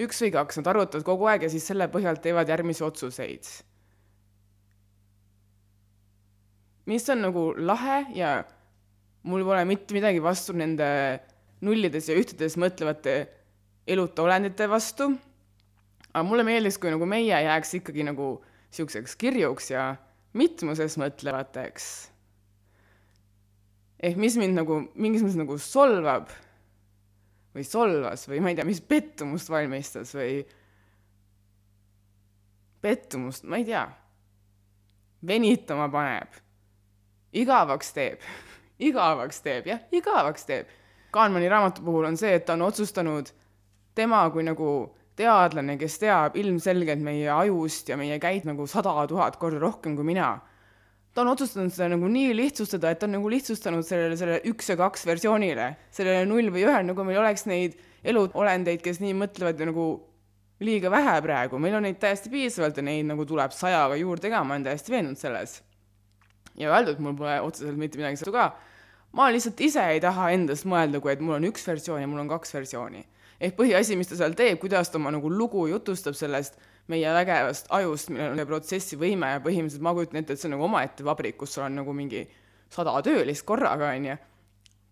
üks 0.06 0.24
või 0.24 0.32
kaks, 0.34 0.58
nad 0.60 0.72
arvutavad 0.74 1.06
kogu 1.06 1.28
aeg 1.30 1.46
ja 1.46 1.52
siis 1.52 1.68
selle 1.70 1.90
põhjal 1.92 2.18
teevad 2.24 2.50
järgmisi 2.50 2.84
otsuseid 2.86 3.52
mis 6.86 7.08
on 7.10 7.22
nagu 7.22 7.44
lahe 7.58 8.02
ja 8.16 8.42
mul 9.28 9.44
pole 9.46 9.64
mitte 9.68 9.94
midagi 9.94 10.22
vastu 10.22 10.54
nende 10.56 10.86
nullides 11.62 12.08
ja 12.10 12.16
ühtedes 12.18 12.58
mõtlevate 12.58 13.14
eluta 13.86 14.24
olendite 14.24 14.66
vastu. 14.70 15.12
Aga 16.12 16.22
mulle 16.26 16.44
meeldis, 16.46 16.78
kui 16.78 16.92
nagu 16.92 17.06
meie 17.08 17.40
jääks 17.44 17.78
ikkagi 17.80 18.06
nagu 18.06 18.34
siukseks 18.72 19.16
kirjuks 19.20 19.70
ja 19.72 19.94
mitmuses 20.38 20.96
mõtlevateks. 21.00 21.88
ehk 24.02 24.16
mis 24.18 24.36
mind 24.36 24.58
nagu 24.58 24.80
mingis 24.94 25.22
mõttes 25.22 25.38
nagu 25.38 25.58
solvab 25.58 26.30
või 27.54 27.64
solvas 27.68 28.26
või 28.28 28.40
ma 28.40 28.52
ei 28.52 28.56
tea, 28.58 28.66
mis 28.66 28.80
pettumust 28.80 29.50
valmistas 29.52 30.14
või 30.16 30.40
pettumust, 32.82 33.44
ma 33.44 33.60
ei 33.60 33.68
tea, 33.68 33.84
venitama 35.26 35.86
paneb 35.92 36.40
igavaks 37.32 37.92
teeb 37.94 38.24
igavaks 38.88 39.42
teeb, 39.42 39.68
jah, 39.70 39.82
igavaks 39.94 40.46
teeb. 40.48 40.70
Kahnmani 41.12 41.48
raamatu 41.48 41.84
puhul 41.84 42.08
on 42.08 42.16
see, 42.16 42.32
et 42.36 42.46
ta 42.46 42.56
on 42.56 42.66
otsustanud, 42.66 43.28
tema 43.94 44.22
kui 44.32 44.44
nagu 44.46 44.68
teadlane, 45.22 45.78
kes 45.80 45.98
teab 46.02 46.36
ilmselgelt 46.40 47.02
meie 47.02 47.30
ajust 47.32 47.88
ja 47.92 47.98
meie 48.00 48.18
käid 48.22 48.44
nagu 48.48 48.66
sada 48.70 48.94
tuhat 49.08 49.38
korda 49.40 49.62
rohkem 49.62 49.96
kui 49.96 50.06
mina, 50.12 50.34
ta 51.14 51.22
on 51.22 51.32
otsustanud 51.32 51.72
seda 51.72 51.90
nagu 51.94 52.08
nii 52.10 52.32
lihtsustada, 52.36 52.92
et 52.92 53.00
ta 53.00 53.08
on 53.08 53.16
nagu 53.18 53.32
lihtsustanud 53.32 53.84
sellele, 53.86 54.16
sellele 54.18 54.44
üks 54.52 54.70
ja 54.72 54.78
kaks 54.80 55.04
versioonile, 55.08 55.74
sellele 55.94 56.24
null 56.28 56.52
või 56.52 56.64
ühel, 56.66 56.86
nagu 56.88 57.04
meil 57.06 57.20
oleks 57.20 57.44
neid 57.50 57.76
eluolendeid, 58.08 58.80
kes 58.82 59.00
nii 59.02 59.14
mõtlevad 59.20 59.60
ja 59.60 59.68
nagu 59.68 59.86
liiga 60.62 60.90
vähe 60.90 61.14
praegu, 61.24 61.60
meil 61.60 61.76
on 61.76 61.86
neid 61.86 61.98
täiesti 62.02 62.30
piisavalt 62.32 62.78
ja 62.78 62.84
neid 62.86 63.06
nagu 63.08 63.26
tuleb 63.28 63.54
sajaga 63.54 63.98
juurde 63.98 64.30
ka, 64.32 64.42
ma 64.46 64.56
olen 64.56 64.66
täiesti 64.66 64.94
veendunud 64.94 65.20
selles. 65.20 65.60
Ja 66.58 66.72
öeldud, 66.72 67.00
mul 67.02 67.16
pole 67.16 67.38
otseselt 67.44 67.78
mitte 67.80 68.00
midagi 68.00 68.20
saada 68.20 68.34
ka, 68.36 68.46
ma 69.18 69.28
lihtsalt 69.32 69.60
ise 69.64 69.84
ei 69.94 70.00
taha 70.04 70.30
endast 70.36 70.68
mõelda, 70.68 71.00
kui 71.02 71.12
et 71.12 71.22
mul 71.24 71.38
on 71.38 71.48
üks 71.48 71.64
versioon 71.68 72.02
ja 72.02 72.08
mul 72.10 72.24
on 72.24 72.30
kaks 72.32 72.54
versiooni. 72.56 73.04
Ehk 73.42 73.56
põhiasi, 73.58 73.96
mis 73.98 74.10
ta 74.10 74.18
seal 74.18 74.36
teeb, 74.38 74.60
kuidas 74.62 74.92
ta 74.92 75.00
oma 75.00 75.10
nagu 75.14 75.30
lugu 75.30 75.66
jutustab 75.70 76.14
sellest 76.18 76.58
meie 76.90 77.10
vägevast 77.14 77.70
ajust, 77.74 78.10
millel 78.14 78.36
on 78.36 78.46
protsessivõime 78.48 79.34
ja 79.34 79.42
põhimõtteliselt 79.42 79.84
ma 79.86 79.94
kujutan 79.96 80.22
ette, 80.22 80.34
et 80.34 80.42
see 80.42 80.48
on 80.50 80.56
nagu 80.56 80.66
omaette 80.66 81.06
vabrik, 81.06 81.36
kus 81.40 81.54
sul 81.56 81.66
on 81.66 81.78
nagu 81.80 81.94
mingi 81.96 82.24
sada 82.72 82.94
töölist 83.04 83.46
korraga, 83.46 83.92
on 83.96 84.08
ju. 84.10 84.16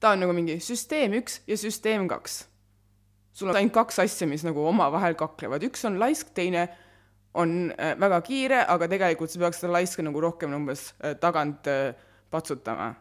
ta 0.01 0.15
on 0.15 0.23
nagu 0.25 0.35
mingi 0.37 0.59
süsteem 0.63 1.17
üks 1.21 1.41
ja 1.47 1.59
süsteem 1.59 2.07
kaks. 2.09 2.45
sul 3.33 3.51
on 3.51 3.59
ainult 3.59 3.75
kaks 3.75 3.99
asja, 4.03 4.27
mis 4.27 4.45
nagu 4.47 4.65
omavahel 4.67 5.15
kaklevad, 5.19 5.65
üks 5.67 5.85
on 5.89 5.99
laisk, 6.03 6.35
teine 6.35 6.69
on 7.35 7.73
äh, 7.79 7.95
väga 8.01 8.21
kiire, 8.27 8.65
aga 8.67 8.89
tegelikult 8.91 9.31
sa 9.31 9.39
peaks 9.39 9.63
seda 9.63 9.73
laiska 9.77 10.03
nagu 10.03 10.21
rohkem 10.23 10.55
umbes 10.55 10.91
äh, 10.99 11.15
tagant 11.21 11.67
äh, 11.71 11.95
patsutama. 12.31 12.95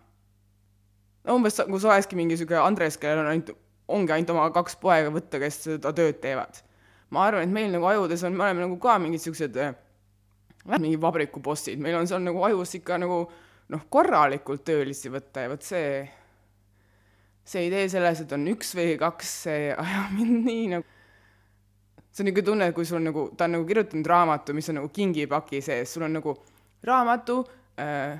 no 1.26 1.36
umbes 1.36 1.58
nagu 1.58 1.80
sa 1.80 1.94
olekski 1.94 2.16
mingi 2.16 2.38
sihuke 2.38 2.58
Andres, 2.62 2.98
kellel 2.98 3.24
on 3.24 3.32
ainult, 3.34 3.56
ongi 3.96 4.14
ainult 4.16 4.34
oma 4.36 4.48
kaks 4.56 4.78
poega 4.82 5.12
võtta, 5.14 5.42
kes 5.42 5.62
seda 5.66 5.94
tööd 5.96 6.20
teevad. 6.24 6.62
ma 7.10 7.26
arvan, 7.26 7.48
et 7.48 7.54
meil 7.54 7.72
nagu 7.74 7.88
ajudes 7.90 8.24
on, 8.28 8.36
me 8.38 8.46
oleme 8.46 8.68
nagu 8.68 8.78
ka 8.82 9.00
mingid 9.02 9.24
siuksed 9.24 9.58
äh, 9.58 9.74
mingi 10.78 11.00
vabrikubossid, 11.02 11.80
meil 11.82 11.98
on 11.98 12.08
seal 12.08 12.22
nagu 12.22 12.44
ajus 12.46 12.76
ikka 12.78 13.00
nagu 13.02 13.24
noh, 13.74 13.84
korralikult 13.90 14.64
töölisi 14.68 15.12
võtta 15.14 15.46
ja 15.46 15.52
vot 15.52 15.66
see, 15.66 16.04
see 17.48 17.66
idee 17.70 17.90
selles, 17.90 18.22
et 18.24 18.38
on 18.38 18.46
üks 18.54 18.76
või 18.78 18.94
kaks, 19.02 19.36
see 19.48 19.68
ajab 19.74 20.14
mind 20.20 20.46
nii 20.46 20.72
nagu 20.76 20.96
see 22.10 22.24
on 22.24 22.30
niisugune 22.30 22.46
tunne, 22.46 22.72
kui 22.74 22.86
sul 22.86 23.04
nagu, 23.04 23.30
ta 23.38 23.46
on 23.46 23.58
nagu 23.58 23.68
kirjutanud 23.70 24.08
raamatu, 24.10 24.54
mis 24.58 24.70
on 24.72 24.82
nagu 24.82 24.90
kingipaki 24.94 25.62
sees, 25.62 25.94
sul 25.94 26.08
on 26.08 26.18
nagu 26.18 26.34
raamatu 26.86 27.40
äh, 27.80 28.20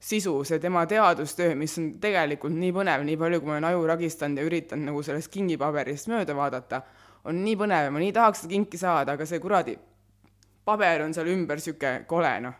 sisu, 0.00 0.44
see 0.44 0.58
tema 0.58 0.86
teadustöö, 0.88 1.54
mis 1.54 1.76
on 1.78 1.92
tegelikult 2.00 2.54
nii 2.56 2.72
põnev, 2.72 3.04
nii 3.04 3.18
palju, 3.20 3.40
kui 3.42 3.50
ma 3.50 3.58
olen 3.58 3.68
aju 3.68 3.84
ragistanud 3.90 4.40
ja 4.40 4.46
üritanud 4.48 4.88
nagu 4.88 5.02
sellest 5.04 5.28
kingipaberist 5.34 6.08
mööda 6.08 6.36
vaadata, 6.36 6.80
on 7.28 7.42
nii 7.44 7.56
põnev 7.60 7.88
ja 7.88 7.92
ma 7.92 8.00
nii 8.00 8.14
tahaks 8.16 8.44
seda 8.44 8.54
kinki 8.54 8.80
saada, 8.80 9.18
aga 9.18 9.26
see 9.28 9.42
kuradi 9.42 9.76
paber 10.64 11.04
on 11.04 11.12
seal 11.16 11.28
ümber 11.34 11.60
niisugune 11.60 12.06
kole, 12.08 12.32
noh. 12.46 12.56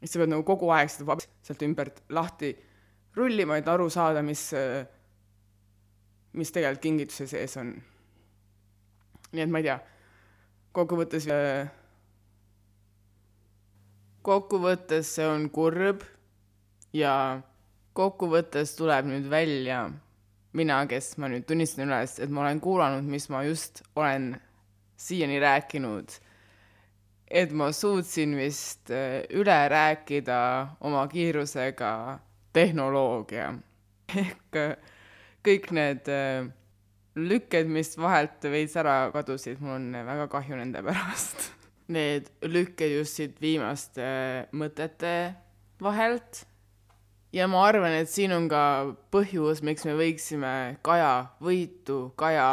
siis 0.00 0.16
sa 0.16 0.22
pead 0.22 0.32
nagu 0.32 0.46
kogu 0.48 0.72
aeg 0.72 0.92
seda 0.92 1.10
paberit 1.10 1.36
sealt 1.44 1.66
ümbert 1.68 2.00
lahti 2.16 2.54
rullima, 3.16 3.60
et 3.60 3.68
aru 3.68 3.90
saada, 3.92 4.24
mis, 4.24 4.48
mis 6.36 6.52
tegelikult 6.56 6.84
kingituse 6.88 7.28
sees 7.28 7.56
on. 7.60 7.74
nii 9.32 9.44
et 9.44 9.52
ma 9.52 9.60
ei 9.60 9.68
tea, 9.68 9.78
kokkuvõttes, 10.72 11.28
kokkuvõttes 14.24 15.16
see 15.18 15.28
on 15.28 15.50
kurb 15.52 16.04
ja 16.96 17.14
kokkuvõttes 17.96 18.74
tuleb 18.78 19.08
nüüd 19.08 19.30
välja 19.32 19.86
mina, 20.56 20.82
kes 20.88 21.16
ma 21.20 21.28
nüüd 21.28 21.44
tunnistan 21.48 21.88
üles, 21.88 22.16
et 22.20 22.32
ma 22.32 22.46
olen 22.46 22.60
kuulanud, 22.64 23.04
mis 23.04 23.28
ma 23.32 23.42
just 23.44 23.82
olen 23.96 24.32
siiani 24.96 25.40
rääkinud 25.42 26.16
et 27.30 27.52
ma 27.52 27.70
suutsin 27.74 28.36
vist 28.38 28.90
äh, 28.90 29.24
üle 29.34 29.58
rääkida 29.70 30.38
oma 30.80 31.06
kiirusega 31.10 32.18
tehnoloogia. 32.54 33.52
ehk 34.22 34.58
äh, 34.60 34.76
kõik 35.46 35.72
need 35.74 36.10
äh, 36.12 36.46
lükked, 37.16 37.70
mis 37.70 37.96
vahelt 37.98 38.46
veits 38.50 38.76
ära 38.78 39.10
kadusid, 39.14 39.60
mul 39.60 39.78
on 39.80 39.90
väga 40.06 40.28
kahju 40.32 40.58
nende 40.60 40.82
pärast. 40.86 41.50
Need 41.92 42.30
lükked 42.42 42.96
just 42.96 43.18
siit 43.18 43.40
viimaste 43.42 44.06
mõtete 44.58 45.34
vahelt. 45.82 46.44
Ja 47.36 47.46
ma 47.52 47.66
arvan, 47.68 47.92
et 48.00 48.08
siin 48.08 48.32
on 48.32 48.48
ka 48.48 48.62
põhjus, 49.12 49.60
miks 49.66 49.84
me 49.84 49.92
võiksime 49.98 50.54
Kaja 50.86 51.28
võitu, 51.44 52.14
Kaja 52.16 52.48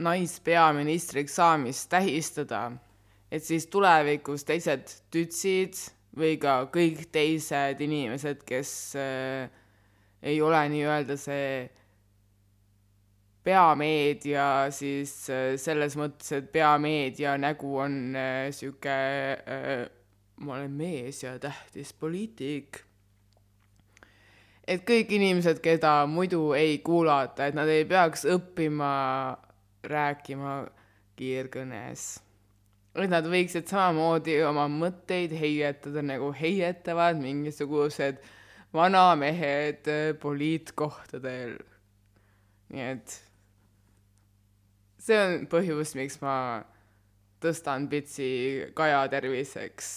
naispeaministriks 0.00 1.36
saamist 1.36 1.90
tähistada 1.92 2.70
et 3.30 3.44
siis 3.44 3.66
tulevikus 3.70 4.44
teised 4.46 4.90
tütsid 5.12 5.78
või 6.16 6.36
ka 6.40 6.62
kõik 6.72 7.06
teised 7.12 7.80
inimesed, 7.84 8.44
kes 8.46 8.70
äh, 9.00 9.50
ei 10.22 10.38
ole 10.42 10.62
nii-öelda 10.72 11.18
see 11.20 11.66
peameedia 13.46 14.46
siis 14.74 15.12
äh, 15.30 15.54
selles 15.60 15.98
mõttes, 15.98 16.32
et 16.38 16.48
peameedia 16.54 17.36
nägu 17.40 17.76
on 17.82 18.16
äh, 18.16 18.48
sihuke 18.54 18.96
äh, 19.36 19.86
ma 20.40 20.58
olen 20.58 20.72
mees 20.76 21.22
ja 21.24 21.36
tähtis 21.40 21.92
poliitik. 21.96 22.82
Et 24.66 24.84
kõik 24.86 25.12
inimesed, 25.16 25.62
keda 25.62 26.04
muidu 26.10 26.52
ei 26.58 26.78
kuulata, 26.84 27.46
et 27.46 27.54
nad 27.54 27.68
ei 27.70 27.84
peaks 27.88 28.26
õppima 28.28 28.92
rääkima 29.86 30.60
kiirkõnes 31.16 32.06
et 33.04 33.12
nad 33.12 33.26
võiksid 33.28 33.68
samamoodi 33.68 34.38
oma 34.46 34.66
mõtteid 34.72 35.34
heietada, 35.36 36.02
nagu 36.04 36.30
heietavad 36.36 37.18
mingisugused 37.20 38.20
vanamehed 38.76 39.88
poliitkohtadel. 40.22 41.56
nii 42.72 42.82
et 42.82 43.16
see 44.98 45.18
on 45.22 45.46
põhjus, 45.50 45.94
miks 45.98 46.18
ma 46.22 46.36
tõstan 47.42 47.86
pitsi 47.88 48.28
Kaja 48.74 49.04
terviseks. 49.12 49.90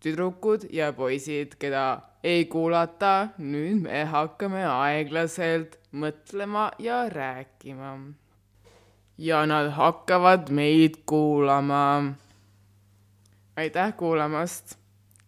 Tüdrukud 0.00 0.66
ja 0.72 0.92
poisid, 0.96 1.56
keda 1.60 1.84
ei 2.22 2.44
kuulata, 2.50 3.30
nüüd 3.38 3.84
me 3.84 4.04
hakkame 4.04 4.64
aeglaselt 4.66 5.78
mõtlema 5.92 6.70
ja 6.78 7.04
rääkima 7.12 7.94
ja 9.20 9.46
nad 9.46 9.70
hakkavad 9.76 10.50
meid 10.50 11.02
kuulama. 11.06 12.12
aitäh 13.56 13.96
kuulamast. 13.96 14.78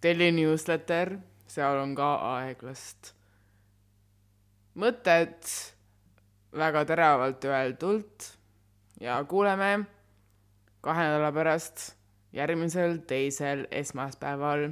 telli 0.00 0.32
newsletter, 0.32 1.18
seal 1.46 1.78
on 1.78 1.94
ka 1.94 2.14
aeglast 2.36 3.12
mõtet 4.78 5.48
väga 6.56 6.84
teravalt 6.88 7.44
öeldult 7.44 8.28
ja 9.00 9.18
kuuleme 9.28 9.84
kahe 10.80 11.04
nädala 11.08 11.32
pärast 11.32 11.92
järgmisel 12.32 12.96
teisel 13.06 13.66
esmaspäeval 13.70 14.70